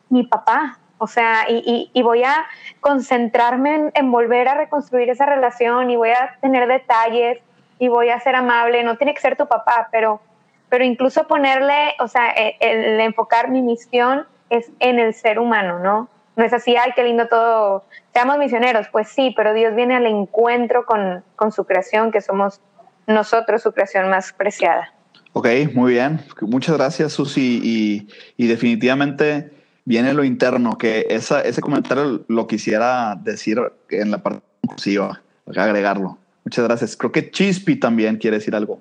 mi 0.09 0.24
papá, 0.24 0.80
o 1.03 1.07
sea, 1.07 1.47
y, 1.49 1.91
y, 1.95 2.03
voy 2.03 2.25
a 2.25 2.45
concentrarme 2.81 3.91
en, 3.95 4.13
volver 4.13 4.49
a 4.49 4.55
reconstruir 4.55 5.09
esa 5.09 5.25
relación 5.25 5.91
y 5.91 5.97
voy 5.97 6.11
a 6.11 6.37
tener 6.43 6.69
detalles 6.69 7.39
y 7.79 7.89
voy 7.89 8.11
a 8.11 8.21
ser 8.21 8.37
amable. 8.37 8.85
No 8.85 8.99
tiene 8.99 9.15
que 9.15 9.21
ser 9.23 9.35
tu 9.35 9.49
papá, 9.49 9.89
pero, 9.91 10.21
pero 10.69 10.85
incluso 10.85 11.27
ponerle, 11.27 11.95
o 12.01 12.07
sea, 12.07 12.33
e, 12.33 12.55
el, 12.61 13.01
enfocar 13.01 13.49
mi 13.51 13.63
misión 13.63 14.27
es 14.51 14.71
en 14.79 14.99
el 14.99 15.15
ser 15.15 15.39
humano, 15.39 15.79
¿no? 15.79 16.11
No 16.37 16.45
es 16.45 16.53
así, 16.53 16.77
ay, 16.77 16.93
qué 16.95 17.03
lindo 17.03 17.29
todo, 17.29 17.87
seamos 18.13 18.37
misioneros. 18.37 18.89
Pues 18.93 19.09
sí, 19.09 19.33
pero 19.35 19.55
Dios 19.55 19.75
viene 19.75 19.97
al 19.97 20.05
encuentro 20.05 20.85
con, 20.85 21.25
con 21.35 21.51
su 21.51 21.65
creación, 21.65 22.13
que 22.13 22.21
somos 22.21 22.61
nosotros 23.07 23.63
su 23.63 23.73
creación 23.73 24.11
más 24.11 24.35
preciada. 24.35 24.93
Ok, 25.33 25.49
muy 25.73 25.93
bien. 25.93 26.21
Muchas 26.43 26.77
gracias, 26.77 27.15
Susi. 27.15 27.59
Y, 27.65 28.09
y 28.37 28.49
definitivamente 28.49 29.60
viene 29.85 30.14
lo 30.14 30.25
interno, 30.25 30.79
que 30.79 31.07
esa, 31.11 31.40
ese 31.40 31.61
comentario 31.61 32.23
lo 32.29 32.47
quisiera 32.47 33.16
decir 33.16 33.61
en 33.90 34.11
la 34.11 34.19
parte 34.19 34.43
inclusiva, 34.62 35.21
agregarlo. 35.47 36.19
Muchas 36.45 36.64
gracias. 36.64 36.97
Creo 36.97 37.12
que 37.12 37.31
Chispi 37.31 37.77
también 37.77 38.16
quiere 38.16 38.38
decir 38.38 38.55
algo. 38.55 38.81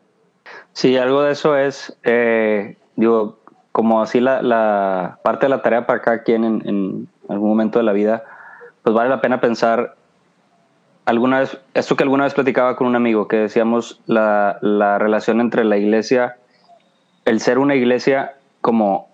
Sí, 0.74 0.98
algo 0.98 1.24
de 1.24 1.32
eso 1.32 1.58
es, 1.58 1.98
eh, 2.04 2.78
digo, 2.96 3.40
como 3.72 4.02
así 4.02 4.20
la, 4.20 4.42
la, 4.42 5.20
parte 5.24 5.46
de 5.46 5.50
la 5.50 5.62
tarea 5.62 5.86
para 5.86 6.02
cada 6.02 6.24
quien 6.24 6.44
en, 6.44 6.68
en, 6.68 7.08
algún 7.28 7.50
momento 7.50 7.80
de 7.80 7.86
la 7.86 7.94
vida, 7.94 8.24
pues 8.84 8.96
vale 8.96 9.10
la 9.10 9.22
pena 9.22 9.40
pensar 9.40 9.96
alguna 11.06 11.40
vez, 11.40 11.58
esto 11.74 11.96
que 11.96 12.04
alguna 12.04 12.24
vez 12.24 12.34
platicaba 12.34 12.76
con 12.76 12.88
un 12.88 12.96
amigo, 12.96 13.28
que 13.28 13.38
decíamos 13.38 14.02
la, 14.08 14.58
la 14.62 14.98
relación 14.98 15.42
entre 15.42 15.64
la 15.64 15.78
iglesia, 15.78 16.38
el 17.26 17.40
ser 17.40 17.60
una 17.60 17.76
iglesia 17.76 18.36
como 18.62 19.09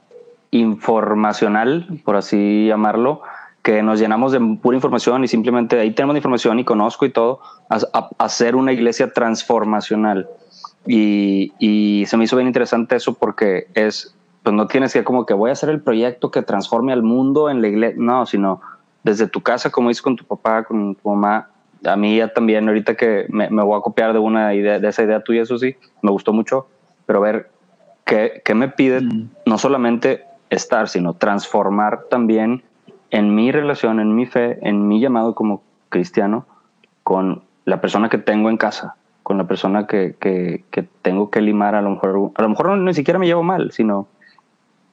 informacional, 0.51 2.01
por 2.03 2.15
así 2.15 2.67
llamarlo, 2.67 3.21
que 3.65 3.81
nos 3.81 3.99
llenamos 3.99 4.31
de 4.31 4.39
pura 4.62 4.77
información 4.77 5.23
y 5.23 5.27
simplemente 5.27 5.79
ahí 5.79 5.91
tenemos 5.91 6.15
información 6.15 6.60
y 6.60 6.63
conozco 6.63 7.05
y 7.05 7.10
todo, 7.10 7.39
a, 7.69 8.10
hacer 8.19 8.55
una 8.55 8.71
iglesia 8.71 9.12
transformacional. 9.12 10.29
Y, 10.86 11.51
y, 11.58 12.05
se 12.05 12.15
me 12.15 12.25
hizo 12.25 12.36
bien 12.36 12.47
interesante 12.47 12.95
eso 12.95 13.15
porque 13.15 13.67
es, 13.73 14.15
pues 14.43 14.55
no 14.55 14.67
tienes 14.67 14.93
que 14.93 15.03
como 15.03 15.25
que 15.25 15.34
voy 15.34 15.49
a 15.49 15.53
hacer 15.53 15.69
el 15.69 15.81
proyecto 15.81 16.29
que 16.29 16.43
transforme 16.43 16.93
al 16.93 17.01
mundo 17.01 17.49
en 17.49 17.62
la 17.63 17.67
iglesia, 17.67 17.95
no, 17.97 18.27
sino 18.27 18.62
desde 19.03 19.27
tu 19.27 19.41
casa, 19.41 19.71
como 19.71 19.89
dices 19.89 20.03
con 20.03 20.15
tu 20.15 20.25
papá, 20.25 20.63
con 20.63 20.93
tu 20.93 21.10
mamá, 21.10 21.49
a 21.84 21.95
mí 21.95 22.17
ya 22.17 22.27
también, 22.31 22.67
ahorita 22.67 22.95
que 22.95 23.25
me, 23.29 23.49
me 23.49 23.63
voy 23.63 23.79
a 23.79 23.81
copiar 23.81 24.13
de 24.13 24.19
una 24.19 24.53
idea, 24.53 24.79
de 24.79 24.88
esa 24.88 25.01
idea 25.03 25.21
tuya, 25.21 25.41
eso 25.41 25.58
sí, 25.58 25.75
me 26.03 26.12
gustó 26.12 26.34
mucho, 26.34 26.67
pero 27.08 27.19
ver 27.19 27.49
qué, 28.05 28.41
qué 28.45 28.53
me 28.53 28.67
pide, 28.69 29.01
mm. 29.01 29.29
no 29.45 29.58
solamente 29.58 30.23
estar, 30.49 30.88
sino 30.88 31.13
transformar 31.13 32.03
también 32.10 32.63
en 33.12 33.34
mi 33.34 33.51
relación, 33.51 33.99
en 33.99 34.15
mi 34.15 34.25
fe, 34.25 34.58
en 34.62 34.88
mi 34.88 34.99
llamado 34.99 35.36
como 35.36 35.62
cristiano 35.89 36.45
con 37.03 37.43
la 37.65 37.81
persona 37.81 38.10
que 38.10 38.17
tengo 38.17 38.49
en 38.49 38.58
casa, 38.58 38.95
con 39.23 39.38
la 39.38 39.45
persona 39.45 39.88
que, 39.88 40.15
que, 40.19 40.63
tengo 41.01 41.29
que 41.29 41.41
limar, 41.41 41.75
a 41.75 41.81
lo 41.81 41.91
mejor, 41.91 42.31
a 42.36 42.41
lo 42.41 42.49
mejor 42.49 42.67
no, 42.67 42.77
ni 42.77 42.93
siquiera 42.93 43.19
me 43.19 43.27
llevo 43.27 43.43
mal, 43.43 43.71
sino, 43.71 44.08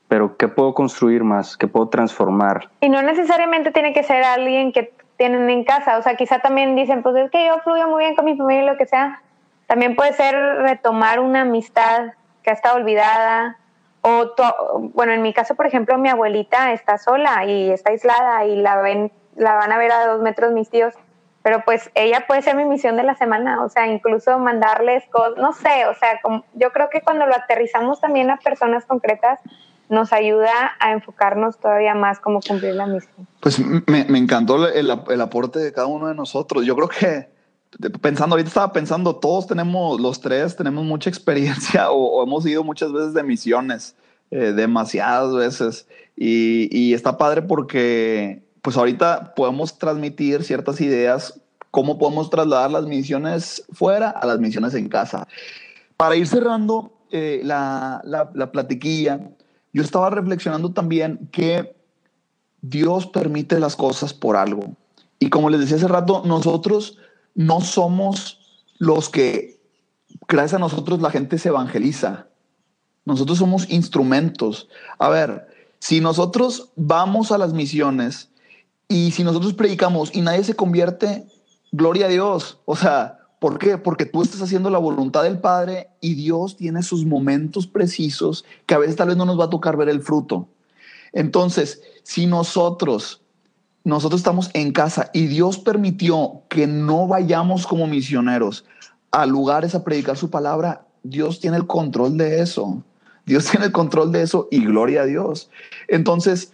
pero 0.08 0.36
¿qué 0.36 0.48
puedo 0.48 0.74
construir 0.74 1.24
más? 1.24 1.56
¿Qué 1.56 1.66
puedo 1.66 1.88
transformar? 1.88 2.68
Y 2.80 2.88
no 2.88 3.02
necesariamente 3.02 3.72
tiene 3.72 3.92
que 3.92 4.02
ser 4.02 4.24
alguien 4.24 4.72
que 4.72 4.92
tienen 5.16 5.48
en 5.50 5.64
casa, 5.64 5.98
o 5.98 6.02
sea, 6.02 6.16
quizá 6.16 6.38
también 6.40 6.74
dicen, 6.76 7.02
pues 7.02 7.16
es 7.16 7.30
que 7.30 7.46
yo 7.46 7.58
fluyo 7.60 7.88
muy 7.88 8.04
bien 8.04 8.14
con 8.14 8.24
mi 8.24 8.36
familia 8.36 8.62
y 8.62 8.66
lo 8.66 8.76
que 8.76 8.86
sea, 8.86 9.22
también 9.66 9.96
puede 9.96 10.12
ser 10.12 10.34
retomar 10.34 11.20
una 11.20 11.42
amistad 11.42 12.12
que 12.42 12.50
ha 12.50 12.54
estado 12.54 12.76
olvidada, 12.76 13.56
o, 14.02 14.90
bueno, 14.94 15.12
en 15.12 15.22
mi 15.22 15.32
caso, 15.32 15.54
por 15.54 15.66
ejemplo, 15.66 15.96
mi 15.96 16.08
abuelita 16.08 16.72
está 16.72 16.98
sola 16.98 17.44
y 17.44 17.70
está 17.70 17.90
aislada 17.90 18.44
y 18.44 18.56
la 18.56 18.80
ven, 18.82 19.12
la 19.36 19.54
van 19.54 19.72
a 19.72 19.78
ver 19.78 19.92
a 19.92 20.06
dos 20.06 20.20
metros 20.20 20.52
mis 20.52 20.68
tíos. 20.68 20.94
pero 21.42 21.64
pues 21.64 21.90
ella 21.94 22.26
puede 22.26 22.42
ser 22.42 22.56
mi 22.56 22.64
misión 22.64 22.96
de 22.96 23.02
la 23.02 23.16
semana, 23.16 23.64
o 23.64 23.68
sea, 23.68 23.86
incluso 23.86 24.38
mandarles 24.38 25.04
cosas, 25.10 25.38
no 25.38 25.52
sé, 25.52 25.86
o 25.86 25.94
sea, 25.94 26.20
como, 26.22 26.44
yo 26.54 26.70
creo 26.72 26.88
que 26.88 27.00
cuando 27.00 27.26
lo 27.26 27.34
aterrizamos 27.34 28.00
también 28.00 28.30
a 28.30 28.36
personas 28.38 28.84
concretas, 28.86 29.40
nos 29.88 30.12
ayuda 30.12 30.72
a 30.80 30.92
enfocarnos 30.92 31.58
todavía 31.58 31.94
más 31.94 32.18
cómo 32.18 32.40
cumplir 32.40 32.74
la 32.74 32.86
misión. 32.86 33.28
Pues 33.40 33.58
me, 33.58 34.04
me 34.04 34.18
encantó 34.18 34.66
el, 34.66 34.90
el, 35.08 35.20
aporte 35.20 35.58
de 35.58 35.72
cada 35.72 35.86
uno 35.86 36.08
de 36.08 36.14
nosotros. 36.14 36.64
Yo 36.64 36.74
creo 36.74 36.88
que 36.88 37.28
pensando, 38.00 38.34
ahorita 38.34 38.48
estaba 38.48 38.72
pensando, 38.72 39.16
todos 39.16 39.46
tenemos, 39.46 40.00
los 40.00 40.20
tres 40.20 40.56
tenemos 40.56 40.84
mucha 40.84 41.10
experiencia 41.10 41.90
o, 41.90 42.22
hemos 42.22 42.46
ido 42.46 42.64
muchas 42.64 42.92
veces 42.92 43.14
de 43.14 43.22
misiones, 43.22 43.96
eh, 44.30 44.52
demasiadas 44.52 45.34
veces. 45.34 45.86
Y, 46.16 46.92
está 46.94 47.16
padre 47.16 47.42
porque 47.42 48.42
pues 48.60 48.76
ahorita 48.76 49.34
podemos 49.34 49.78
transmitir 49.78 50.44
ciertas 50.44 50.80
ideas, 50.80 51.40
cómo 51.70 51.98
podemos 51.98 52.30
trasladar 52.30 52.70
las 52.70 52.86
misiones 52.86 53.64
fuera 53.72 54.10
a 54.10 54.26
las 54.26 54.38
misiones 54.38 54.74
en 54.74 54.88
casa. 54.88 55.26
Para 55.96 56.14
ir 56.16 56.26
cerrando 56.26 56.92
eh, 57.10 57.40
la, 57.42 58.00
la, 58.04 58.30
la 58.34 58.52
platiquilla, 58.52 59.20
yo 59.72 59.82
estaba 59.82 60.10
reflexionando 60.10 60.72
también 60.72 61.28
que 61.32 61.74
Dios 62.60 63.06
permite 63.06 63.58
las 63.58 63.74
cosas 63.74 64.14
por 64.14 64.36
algo. 64.36 64.76
Y 65.18 65.30
como 65.30 65.50
les 65.50 65.60
decía 65.60 65.76
hace 65.76 65.88
rato, 65.88 66.22
nosotros 66.24 66.98
no 67.34 67.60
somos 67.60 68.40
los 68.78 69.08
que, 69.08 69.60
gracias 70.28 70.54
a 70.54 70.58
nosotros, 70.58 71.00
la 71.00 71.10
gente 71.10 71.38
se 71.38 71.48
evangeliza. 71.48 72.28
Nosotros 73.04 73.38
somos 73.38 73.68
instrumentos. 73.70 74.68
A 74.98 75.08
ver, 75.08 75.48
si 75.78 76.00
nosotros 76.00 76.70
vamos 76.76 77.32
a 77.32 77.38
las 77.38 77.52
misiones 77.52 78.30
y 78.88 79.10
si 79.12 79.24
nosotros 79.24 79.54
predicamos 79.54 80.14
y 80.14 80.20
nadie 80.20 80.44
se 80.44 80.54
convierte, 80.54 81.26
gloria 81.72 82.06
a 82.06 82.10
Dios. 82.10 82.58
O 82.64 82.76
sea, 82.76 83.18
¿por 83.40 83.58
qué? 83.58 83.78
Porque 83.78 84.04
tú 84.04 84.22
estás 84.22 84.42
haciendo 84.42 84.70
la 84.70 84.78
voluntad 84.78 85.24
del 85.24 85.40
Padre 85.40 85.88
y 86.00 86.14
Dios 86.14 86.56
tiene 86.56 86.82
sus 86.82 87.04
momentos 87.04 87.66
precisos 87.66 88.44
que 88.66 88.74
a 88.74 88.78
veces 88.78 88.96
tal 88.96 89.08
vez 89.08 89.16
no 89.16 89.24
nos 89.24 89.40
va 89.40 89.46
a 89.46 89.50
tocar 89.50 89.76
ver 89.76 89.88
el 89.88 90.02
fruto. 90.02 90.48
Entonces, 91.12 91.82
si 92.04 92.26
nosotros 92.26 93.21
nosotros 93.84 94.20
estamos 94.20 94.50
en 94.54 94.72
casa 94.72 95.10
y 95.12 95.26
Dios 95.26 95.58
permitió 95.58 96.42
que 96.48 96.66
no 96.66 97.06
vayamos 97.06 97.66
como 97.66 97.86
misioneros 97.86 98.64
a 99.10 99.26
lugares 99.26 99.74
a 99.74 99.84
predicar 99.84 100.16
su 100.16 100.30
palabra, 100.30 100.86
Dios 101.02 101.40
tiene 101.40 101.56
el 101.56 101.66
control 101.66 102.16
de 102.16 102.40
eso. 102.40 102.82
Dios 103.26 103.50
tiene 103.50 103.66
el 103.66 103.72
control 103.72 104.10
de 104.10 104.22
eso 104.22 104.48
y 104.50 104.64
gloria 104.64 105.02
a 105.02 105.06
Dios. 105.06 105.50
Entonces, 105.88 106.52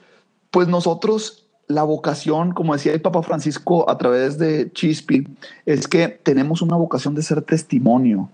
pues 0.51 0.69
nosotros, 0.69 1.47
la 1.67 1.83
vocación, 1.83 2.53
como 2.53 2.75
decía 2.75 2.93
el 2.93 3.01
Papa 3.01 3.23
Francisco 3.23 3.89
a 3.89 3.97
través 3.99 4.39
de 4.39 4.73
Chispi, 4.73 5.27
es 5.67 5.87
que 5.87 6.09
tenemos 6.09 6.63
una 6.63 6.77
vocación 6.77 7.15
de 7.15 7.23
ser 7.23 7.43
testimonio. 7.43 8.31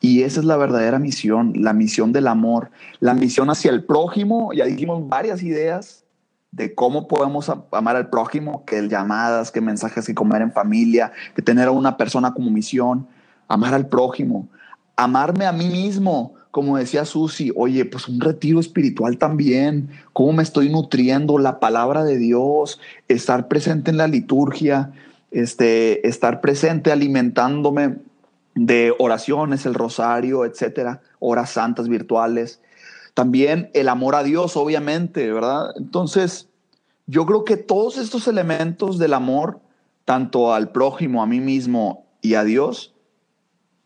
Y 0.00 0.22
esa 0.22 0.40
es 0.40 0.46
la 0.46 0.56
verdadera 0.56 0.98
misión, 0.98 1.52
la 1.56 1.72
misión 1.72 2.12
del 2.12 2.28
amor, 2.28 2.70
la 3.00 3.14
misión 3.14 3.50
hacia 3.50 3.70
el 3.70 3.84
prójimo. 3.84 4.52
Ya 4.52 4.64
dijimos 4.64 5.08
varias 5.08 5.42
ideas 5.42 6.04
de 6.58 6.74
cómo 6.74 7.06
podemos 7.06 7.50
amar 7.70 7.96
al 7.96 8.10
prójimo, 8.10 8.64
que 8.66 8.88
llamadas, 8.88 9.52
que 9.52 9.60
mensajes, 9.60 10.06
que 10.06 10.14
comer 10.14 10.42
en 10.42 10.52
familia, 10.52 11.12
que 11.34 11.40
tener 11.40 11.68
a 11.68 11.70
una 11.70 11.96
persona 11.96 12.34
como 12.34 12.50
misión, 12.50 13.06
amar 13.46 13.72
al 13.72 13.86
prójimo, 13.86 14.48
amarme 14.96 15.46
a 15.46 15.52
mí 15.52 15.68
mismo, 15.68 16.34
como 16.50 16.76
decía 16.76 17.04
Susi, 17.04 17.52
oye, 17.54 17.84
pues 17.84 18.08
un 18.08 18.20
retiro 18.20 18.58
espiritual 18.58 19.16
también, 19.16 19.88
cómo 20.12 20.32
me 20.32 20.42
estoy 20.42 20.68
nutriendo, 20.68 21.38
la 21.38 21.60
palabra 21.60 22.02
de 22.02 22.18
Dios, 22.18 22.80
estar 23.06 23.46
presente 23.46 23.92
en 23.92 23.96
la 23.96 24.08
liturgia, 24.08 24.90
este, 25.30 26.06
estar 26.08 26.40
presente 26.40 26.90
alimentándome 26.90 27.98
de 28.56 28.92
oraciones, 28.98 29.64
el 29.64 29.74
rosario, 29.74 30.44
etcétera, 30.44 31.02
horas 31.20 31.50
santas 31.50 31.88
virtuales, 31.88 32.60
también 33.14 33.70
el 33.74 33.88
amor 33.88 34.16
a 34.16 34.24
Dios, 34.24 34.56
obviamente, 34.56 35.32
¿verdad? 35.32 35.72
Entonces, 35.76 36.47
yo 37.08 37.24
creo 37.24 37.44
que 37.44 37.56
todos 37.56 37.96
estos 37.96 38.28
elementos 38.28 38.98
del 38.98 39.14
amor, 39.14 39.60
tanto 40.04 40.52
al 40.52 40.70
prójimo, 40.70 41.22
a 41.22 41.26
mí 41.26 41.40
mismo 41.40 42.06
y 42.20 42.34
a 42.34 42.44
Dios, 42.44 42.94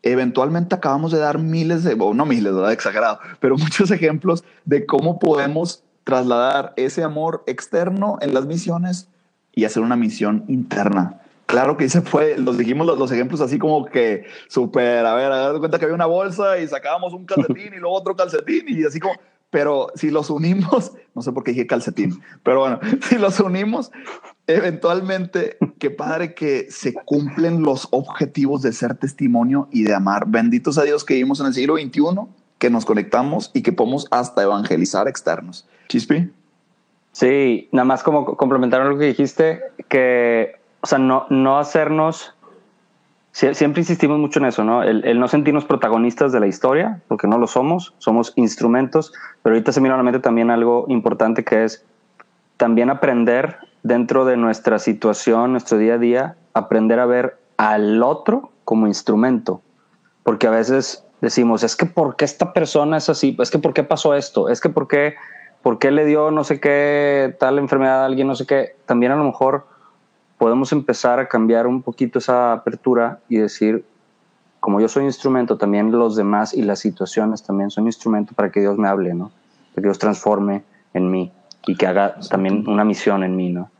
eventualmente 0.01 0.75
acabamos 0.75 1.13
de 1.13 1.19
dar 1.19 1.39
miles 1.39 1.85
de, 1.85 1.95
no 1.95 2.25
miles, 2.25 2.53
¿verdad? 2.53 2.73
Exagerado, 2.73 3.19
pero 3.39 3.57
muchos 3.57 3.89
ejemplos 3.91 4.43
de 4.65 4.85
cómo 4.85 5.19
podemos 5.19 5.83
trasladar 6.03 6.73
ese 6.75 7.01
amor 7.01 7.43
externo 7.47 8.17
en 8.19 8.33
las 8.33 8.45
misiones 8.45 9.07
y 9.53 9.63
hacer 9.63 9.83
una 9.83 9.95
misión 9.95 10.43
interna. 10.49 11.21
Claro 11.45 11.77
que 11.77 11.87
se 11.87 12.01
fue, 12.01 12.37
los 12.37 12.57
dijimos 12.57 12.85
los, 12.87 13.11
ejemplos 13.11 13.39
así 13.39 13.57
como 13.57 13.85
que 13.85 14.25
súper, 14.49 15.05
a 15.05 15.13
ver, 15.13 15.31
a 15.31 15.57
cuenta 15.59 15.79
que 15.79 15.85
había 15.85 15.95
una 15.95 16.07
bolsa 16.07 16.57
y 16.57 16.67
sacábamos 16.67 17.13
un 17.13 17.25
calcetín 17.25 17.73
y 17.73 17.79
luego 17.79 17.95
otro 17.95 18.15
calcetín 18.15 18.65
y 18.67 18.83
así 18.83 18.99
como, 18.99 19.13
pero 19.53 19.89
si 19.93 20.09
los 20.09 20.31
unimos, 20.31 20.93
no 21.13 21.21
sé 21.21 21.31
por 21.31 21.43
qué 21.43 21.51
dije 21.51 21.67
calcetín, 21.67 22.21
pero 22.41 22.61
bueno, 22.61 22.79
si 23.07 23.19
los 23.19 23.39
unimos, 23.39 23.91
eventualmente, 24.47 25.57
qué 25.77 25.91
padre 25.91 26.33
que 26.33 26.65
se 26.71 26.93
cumplen 26.93 27.61
los 27.61 27.87
objetivos 27.91 28.63
de 28.63 28.73
ser 28.73 28.95
testimonio 28.95 29.69
y 29.71 29.83
de 29.83 29.93
amar. 29.93 30.25
Benditos 30.27 30.79
a 30.79 30.83
Dios 30.83 31.05
que 31.05 31.13
vivimos 31.13 31.39
en 31.39 31.45
el 31.45 31.53
siglo 31.53 31.77
XXI, 31.77 32.01
que 32.57 32.71
nos 32.71 32.83
conectamos 32.83 33.51
y 33.53 33.61
que 33.61 33.71
podemos 33.71 34.07
hasta 34.09 34.41
evangelizar 34.41 35.07
externos. 35.07 35.67
Chispi. 35.87 36.31
Sí, 37.11 37.69
nada 37.71 37.85
más 37.85 38.01
como 38.01 38.25
complementar 38.35 38.83
lo 38.87 38.97
que 38.97 39.05
dijiste, 39.05 39.61
que 39.87 40.55
o 40.81 40.87
sea, 40.87 40.97
no, 40.97 41.27
no 41.29 41.59
hacernos, 41.59 42.33
siempre 43.33 43.81
insistimos 43.81 44.19
mucho 44.19 44.39
en 44.39 44.45
eso, 44.45 44.63
¿no? 44.63 44.83
El, 44.83 45.19
no 45.19 45.27
sentirnos 45.27 45.65
protagonistas 45.65 46.31
de 46.31 46.39
la 46.39 46.47
historia, 46.47 47.01
porque 47.07 47.27
no 47.27 47.39
lo 47.39 47.47
somos, 47.47 47.93
somos 47.97 48.31
instrumentos, 48.35 49.11
pero 49.41 49.55
ahorita 49.55 49.71
se 49.71 49.81
mira 49.81 49.99
también 50.21 50.51
algo 50.51 50.85
importante 50.87 51.43
que 51.43 51.63
es 51.63 51.83
también 52.57 52.91
aprender 52.91 53.57
dentro 53.81 54.25
de 54.25 54.37
nuestra 54.37 54.77
situación, 54.77 55.51
nuestro 55.51 55.79
día 55.79 55.95
a 55.95 55.97
día, 55.97 56.35
aprender 56.53 56.99
a 56.99 57.07
ver 57.07 57.39
al 57.57 58.03
otro 58.03 58.51
como 58.65 58.85
instrumento, 58.85 59.61
porque 60.21 60.45
a 60.45 60.51
veces 60.51 61.03
decimos, 61.19 61.63
es 61.63 61.75
que 61.75 61.87
¿por 61.87 62.15
qué 62.15 62.25
esta 62.25 62.53
persona 62.53 62.97
es 62.97 63.09
así? 63.09 63.35
Es 63.39 63.49
que 63.49 63.57
¿por 63.57 63.73
qué 63.73 63.83
pasó 63.83 64.13
esto? 64.13 64.47
Es 64.47 64.61
que 64.61 64.69
¿por 64.69 64.87
qué, 64.87 65.15
¿por 65.63 65.79
qué 65.79 65.89
le 65.89 66.05
dio 66.05 66.29
no 66.29 66.43
sé 66.43 66.59
qué 66.59 67.35
tal 67.39 67.57
enfermedad 67.57 68.03
a 68.03 68.05
alguien? 68.05 68.27
No 68.27 68.35
sé 68.35 68.45
qué. 68.45 68.75
También 68.85 69.11
a 69.11 69.15
lo 69.15 69.23
mejor 69.23 69.65
podemos 70.43 70.73
empezar 70.73 71.21
a 71.21 71.29
cambiar 71.29 71.67
un 71.67 71.81
poquito 71.81 72.19
esa 72.19 72.51
apertura 72.51 73.19
y 73.29 73.37
decir, 73.37 73.85
como 74.59 74.81
yo 74.81 74.89
soy 74.89 75.05
instrumento, 75.05 75.57
también 75.57 75.89
los 75.89 76.17
demás 76.17 76.53
y 76.53 76.63
las 76.63 76.79
situaciones 76.79 77.43
también 77.43 77.71
son 77.71 77.85
instrumento 77.85 78.33
para 78.35 78.51
que 78.51 78.59
Dios 78.59 78.77
me 78.77 78.89
hable, 78.89 79.13
¿no? 79.13 79.31
Que 79.73 79.79
Dios 79.79 79.97
transforme 79.99 80.63
en 80.93 81.09
mí 81.09 81.31
y 81.65 81.77
que 81.77 81.87
haga 81.87 82.15
también 82.29 82.67
una 82.67 82.83
misión 82.83 83.23
en 83.23 83.37
mí, 83.37 83.53
¿no? 83.53 83.71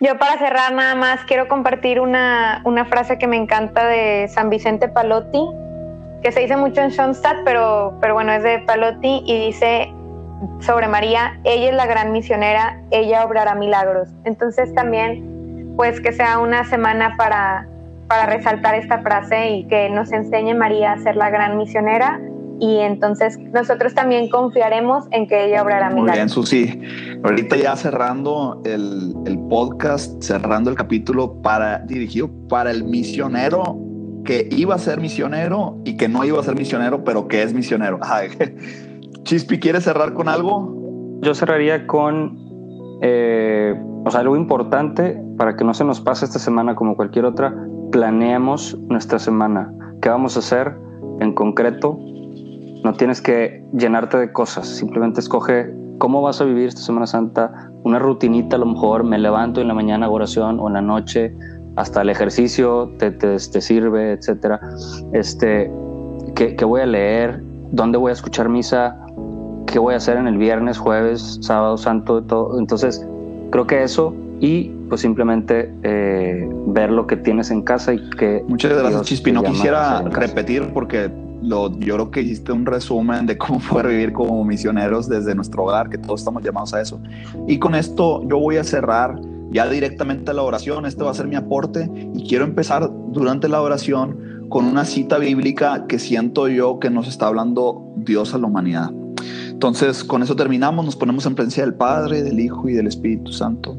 Yo 0.00 0.18
para 0.18 0.36
cerrar 0.36 0.74
nada 0.74 0.94
más 0.96 1.24
quiero 1.24 1.48
compartir 1.48 1.98
una, 1.98 2.60
una 2.66 2.84
frase 2.84 3.16
que 3.16 3.26
me 3.26 3.38
encanta 3.38 3.86
de 3.86 4.28
San 4.28 4.50
Vicente 4.50 4.88
Palotti, 4.88 5.42
que 6.22 6.30
se 6.30 6.40
dice 6.40 6.58
mucho 6.58 6.82
en 6.82 6.90
Schoenstatt, 6.90 7.38
pero, 7.46 7.96
pero 8.02 8.12
bueno, 8.12 8.32
es 8.32 8.42
de 8.42 8.58
Palotti 8.58 9.22
y 9.24 9.46
dice 9.46 9.90
sobre 10.60 10.88
María, 10.88 11.40
ella 11.44 11.70
es 11.70 11.74
la 11.74 11.86
gran 11.86 12.12
misionera, 12.12 12.82
ella 12.90 13.24
obrará 13.24 13.54
milagros. 13.54 14.10
Entonces 14.24 14.74
también 14.74 15.31
pues 15.76 16.00
que 16.00 16.12
sea 16.12 16.38
una 16.38 16.64
semana 16.64 17.14
para, 17.16 17.68
para 18.08 18.26
resaltar 18.26 18.74
esta 18.74 19.00
frase 19.02 19.50
y 19.50 19.64
que 19.68 19.90
nos 19.90 20.12
enseñe 20.12 20.54
María 20.54 20.92
a 20.92 20.98
ser 20.98 21.16
la 21.16 21.30
gran 21.30 21.56
misionera 21.56 22.20
y 22.60 22.78
entonces 22.78 23.38
nosotros 23.52 23.92
también 23.92 24.28
confiaremos 24.28 25.06
en 25.10 25.26
que 25.26 25.46
ella 25.46 25.62
obrará 25.62 25.90
milagros. 25.90 26.06
Muy 26.06 26.16
bien, 26.16 26.28
Susi. 26.28 26.80
Ahorita 27.24 27.56
ya 27.56 27.74
cerrando 27.74 28.62
el, 28.64 29.14
el, 29.26 29.38
podcast, 29.48 30.22
cerrando 30.22 30.70
el 30.70 30.76
capítulo 30.76 31.42
para 31.42 31.78
dirigido 31.80 32.30
para 32.48 32.70
el 32.70 32.84
misionero 32.84 33.78
que 34.24 34.48
iba 34.52 34.76
a 34.76 34.78
ser 34.78 35.00
misionero 35.00 35.80
y 35.84 35.96
que 35.96 36.08
no 36.08 36.24
iba 36.24 36.38
a 36.38 36.42
ser 36.44 36.54
misionero, 36.54 37.02
pero 37.02 37.26
que 37.26 37.42
es 37.42 37.52
misionero. 37.52 37.98
Chispi, 39.24 39.58
¿quieres 39.58 39.82
cerrar 39.82 40.12
con 40.12 40.28
algo? 40.28 41.18
Yo 41.22 41.34
cerraría 41.34 41.88
con 41.88 42.38
eh, 43.02 43.74
o 44.04 44.10
sea, 44.10 44.20
algo 44.20 44.36
importante 44.36 45.20
para 45.42 45.56
que 45.56 45.64
no 45.64 45.74
se 45.74 45.84
nos 45.84 46.00
pase 46.00 46.24
esta 46.24 46.38
semana 46.38 46.76
como 46.76 46.94
cualquier 46.94 47.24
otra, 47.24 47.52
planeemos 47.90 48.78
nuestra 48.82 49.18
semana. 49.18 49.74
¿Qué 50.00 50.08
vamos 50.08 50.36
a 50.36 50.38
hacer 50.38 50.72
en 51.18 51.34
concreto? 51.34 51.98
No 52.84 52.92
tienes 52.92 53.20
que 53.20 53.64
llenarte 53.72 54.18
de 54.18 54.32
cosas, 54.32 54.68
simplemente 54.68 55.18
escoge 55.18 55.74
cómo 55.98 56.22
vas 56.22 56.40
a 56.40 56.44
vivir 56.44 56.68
esta 56.68 56.82
Semana 56.82 57.08
Santa, 57.08 57.72
una 57.82 57.98
rutinita 57.98 58.54
a 58.54 58.60
lo 58.60 58.66
mejor, 58.66 59.02
me 59.02 59.18
levanto 59.18 59.60
en 59.60 59.66
la 59.66 59.74
mañana 59.74 60.08
oración 60.08 60.60
o 60.60 60.68
en 60.68 60.74
la 60.74 60.82
noche, 60.82 61.34
hasta 61.74 62.02
el 62.02 62.10
ejercicio 62.10 62.92
te, 63.00 63.10
te, 63.10 63.40
sirve, 63.40 64.12
etcétera. 64.12 64.60
Este, 65.12 65.72
¿qué, 66.36 66.54
¿qué, 66.54 66.64
voy 66.64 66.82
a 66.82 66.86
leer? 66.86 67.42
¿Dónde 67.72 67.98
voy 67.98 68.10
a 68.10 68.12
escuchar 68.12 68.48
misa? 68.48 68.96
¿Qué 69.66 69.80
voy 69.80 69.94
a 69.94 69.96
hacer 69.96 70.18
en 70.18 70.28
el 70.28 70.38
viernes, 70.38 70.78
jueves, 70.78 71.40
sábado 71.40 71.76
santo? 71.78 72.22
Todo? 72.22 72.60
Entonces, 72.60 73.04
creo 73.50 73.66
que 73.66 73.82
eso 73.82 74.14
y 74.38 74.70
pues 74.92 75.00
simplemente 75.00 75.72
eh, 75.84 76.46
ver 76.66 76.90
lo 76.90 77.06
que 77.06 77.16
tienes 77.16 77.50
en 77.50 77.62
casa 77.62 77.94
y 77.94 78.10
que... 78.10 78.44
Muchas 78.46 78.76
gracias, 78.76 79.00
Chispi. 79.04 79.32
No 79.32 79.42
quisiera 79.42 80.02
repetir 80.02 80.68
porque 80.74 81.10
lo, 81.40 81.74
yo 81.78 81.94
creo 81.94 82.10
que 82.10 82.20
hiciste 82.20 82.52
un 82.52 82.66
resumen 82.66 83.24
de 83.24 83.38
cómo 83.38 83.58
fue 83.60 83.82
vivir 83.88 84.12
como 84.12 84.44
misioneros 84.44 85.08
desde 85.08 85.34
nuestro 85.34 85.62
hogar, 85.62 85.88
que 85.88 85.96
todos 85.96 86.20
estamos 86.20 86.42
llamados 86.42 86.74
a 86.74 86.82
eso. 86.82 87.00
Y 87.48 87.58
con 87.58 87.74
esto 87.74 88.22
yo 88.28 88.38
voy 88.38 88.58
a 88.58 88.64
cerrar 88.64 89.18
ya 89.50 89.66
directamente 89.66 90.34
la 90.34 90.42
oración. 90.42 90.84
Este 90.84 91.02
va 91.02 91.12
a 91.12 91.14
ser 91.14 91.26
mi 91.26 91.36
aporte 91.36 91.90
y 92.12 92.28
quiero 92.28 92.44
empezar 92.44 92.90
durante 93.12 93.48
la 93.48 93.62
oración 93.62 94.44
con 94.50 94.66
una 94.66 94.84
cita 94.84 95.16
bíblica 95.16 95.86
que 95.88 95.98
siento 95.98 96.48
yo 96.48 96.80
que 96.80 96.90
nos 96.90 97.08
está 97.08 97.28
hablando 97.28 97.94
Dios 97.96 98.34
a 98.34 98.38
la 98.38 98.46
humanidad. 98.46 98.90
Entonces, 99.48 100.04
con 100.04 100.22
eso 100.22 100.36
terminamos, 100.36 100.84
nos 100.84 100.96
ponemos 100.96 101.24
en 101.24 101.34
presencia 101.34 101.64
del 101.64 101.72
Padre, 101.72 102.22
del 102.22 102.38
Hijo 102.38 102.68
y 102.68 102.74
del 102.74 102.88
Espíritu 102.88 103.32
Santo. 103.32 103.78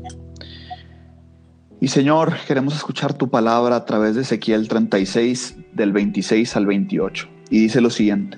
Y 1.84 1.90
Señor, 1.90 2.36
queremos 2.48 2.74
escuchar 2.76 3.14
tu 3.14 3.30
palabra 3.30 3.76
a 3.76 3.84
través 3.84 4.16
de 4.16 4.22
Ezequiel 4.22 4.70
36, 4.70 5.58
del 5.74 5.92
26 5.92 6.56
al 6.56 6.66
28. 6.66 7.28
Y 7.50 7.60
dice 7.60 7.82
lo 7.82 7.90
siguiente, 7.90 8.38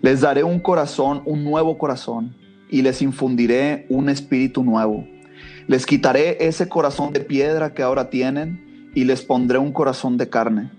les 0.00 0.22
daré 0.22 0.42
un 0.42 0.58
corazón, 0.58 1.20
un 1.26 1.44
nuevo 1.44 1.76
corazón, 1.76 2.34
y 2.70 2.80
les 2.80 3.02
infundiré 3.02 3.84
un 3.90 4.08
espíritu 4.08 4.64
nuevo. 4.64 5.06
Les 5.66 5.84
quitaré 5.84 6.38
ese 6.40 6.70
corazón 6.70 7.12
de 7.12 7.20
piedra 7.20 7.74
que 7.74 7.82
ahora 7.82 8.08
tienen 8.08 8.90
y 8.94 9.04
les 9.04 9.20
pondré 9.20 9.58
un 9.58 9.72
corazón 9.72 10.16
de 10.16 10.30
carne. 10.30 10.70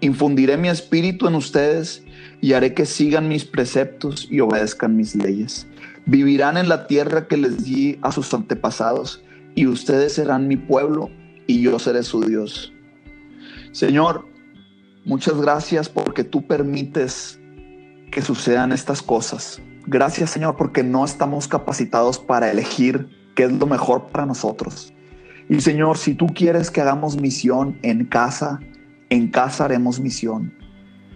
Infundiré 0.00 0.58
mi 0.58 0.68
espíritu 0.68 1.26
en 1.26 1.34
ustedes 1.34 2.04
y 2.40 2.52
haré 2.52 2.72
que 2.72 2.86
sigan 2.86 3.26
mis 3.26 3.44
preceptos 3.44 4.28
y 4.30 4.38
obedezcan 4.38 4.96
mis 4.96 5.16
leyes. 5.16 5.66
Vivirán 6.06 6.56
en 6.56 6.68
la 6.68 6.86
tierra 6.86 7.26
que 7.26 7.36
les 7.36 7.64
di 7.64 7.98
a 8.02 8.12
sus 8.12 8.32
antepasados 8.32 9.24
y 9.56 9.66
ustedes 9.66 10.12
serán 10.12 10.46
mi 10.46 10.56
pueblo 10.56 11.10
y 11.48 11.62
yo 11.62 11.80
seré 11.80 12.04
su 12.04 12.20
Dios. 12.20 12.72
Señor, 13.72 14.28
muchas 15.04 15.40
gracias 15.40 15.88
porque 15.88 16.22
tú 16.22 16.46
permites 16.46 17.40
que 18.12 18.22
sucedan 18.22 18.70
estas 18.70 19.02
cosas. 19.02 19.60
Gracias 19.86 20.30
Señor 20.30 20.56
porque 20.56 20.84
no 20.84 21.04
estamos 21.04 21.48
capacitados 21.48 22.18
para 22.20 22.50
elegir 22.50 23.08
qué 23.34 23.44
es 23.44 23.52
lo 23.52 23.66
mejor 23.66 24.06
para 24.08 24.26
nosotros. 24.26 24.92
Y 25.48 25.60
Señor, 25.62 25.96
si 25.96 26.14
tú 26.14 26.26
quieres 26.26 26.70
que 26.70 26.82
hagamos 26.82 27.16
misión 27.16 27.78
en 27.82 28.04
casa, 28.04 28.60
en 29.08 29.28
casa 29.28 29.64
haremos 29.64 29.98
misión. 29.98 30.52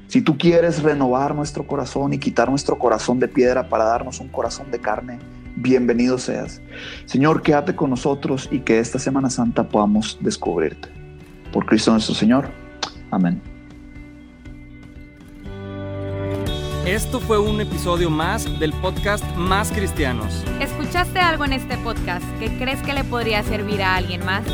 Si 0.06 0.22
tú 0.22 0.38
quieres 0.38 0.82
renovar 0.82 1.34
nuestro 1.34 1.66
corazón 1.66 2.14
y 2.14 2.18
quitar 2.18 2.48
nuestro 2.48 2.78
corazón 2.78 3.18
de 3.18 3.28
piedra 3.28 3.68
para 3.68 3.84
darnos 3.84 4.20
un 4.20 4.28
corazón 4.28 4.70
de 4.70 4.78
carne, 4.78 5.18
bienvenido 5.62 6.18
seas. 6.18 6.60
Señor, 7.06 7.42
quédate 7.42 7.74
con 7.74 7.90
nosotros 7.90 8.48
y 8.50 8.60
que 8.60 8.80
esta 8.80 8.98
Semana 8.98 9.30
Santa 9.30 9.68
podamos 9.68 10.18
descubrirte. 10.20 10.88
Por 11.52 11.64
Cristo 11.66 11.92
nuestro 11.92 12.14
Señor. 12.14 12.50
Amén. 13.10 13.40
Esto 16.84 17.20
fue 17.20 17.38
un 17.38 17.60
episodio 17.60 18.10
más 18.10 18.58
del 18.58 18.72
podcast 18.72 19.24
Más 19.36 19.70
Cristianos. 19.70 20.44
¿Escuchaste 20.60 21.20
algo 21.20 21.44
en 21.44 21.52
este 21.52 21.78
podcast 21.78 22.24
que 22.40 22.48
crees 22.58 22.82
que 22.82 22.92
le 22.92 23.04
podría 23.04 23.44
servir 23.44 23.82
a 23.82 23.94
alguien 23.94 24.24
más? 24.24 24.44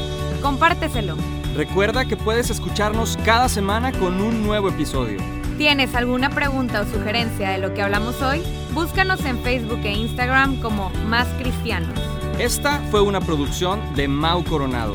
Compárteselo. 0.43 1.17
Recuerda 1.57 2.05
que 2.05 2.19
puedes 2.19 2.51
escucharnos 2.51 3.17
cada 3.25 3.49
semana 3.49 3.93
con 3.93 4.21
un 4.21 4.43
nuevo 4.47 4.69
episodio. 4.69 5.19
¿Tienes 5.57 5.95
alguna 5.95 6.29
pregunta 6.29 6.83
o 6.83 6.85
sugerencia 6.85 7.51
de 7.51 7.59
lo 7.59 7.73
que 7.73 7.83
hablamos 7.83 8.21
hoy? 8.21 8.43
Búscanos 8.79 9.25
en 9.25 9.43
Facebook 9.43 9.81
e 9.83 9.93
Instagram 9.93 10.61
como 10.61 10.91
Más 11.09 11.27
Cristianos. 11.41 11.99
Esta 12.39 12.79
fue 12.93 13.01
una 13.01 13.21
producción 13.21 13.81
de 13.97 14.07
Mau 14.07 14.45
Coronado. 14.45 14.95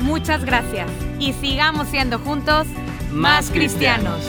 Muchas 0.00 0.44
gracias 0.44 0.90
y 1.18 1.32
sigamos 1.32 1.88
siendo 1.88 2.18
juntos 2.18 2.66
más 3.10 3.50
cristianos. 3.50 4.20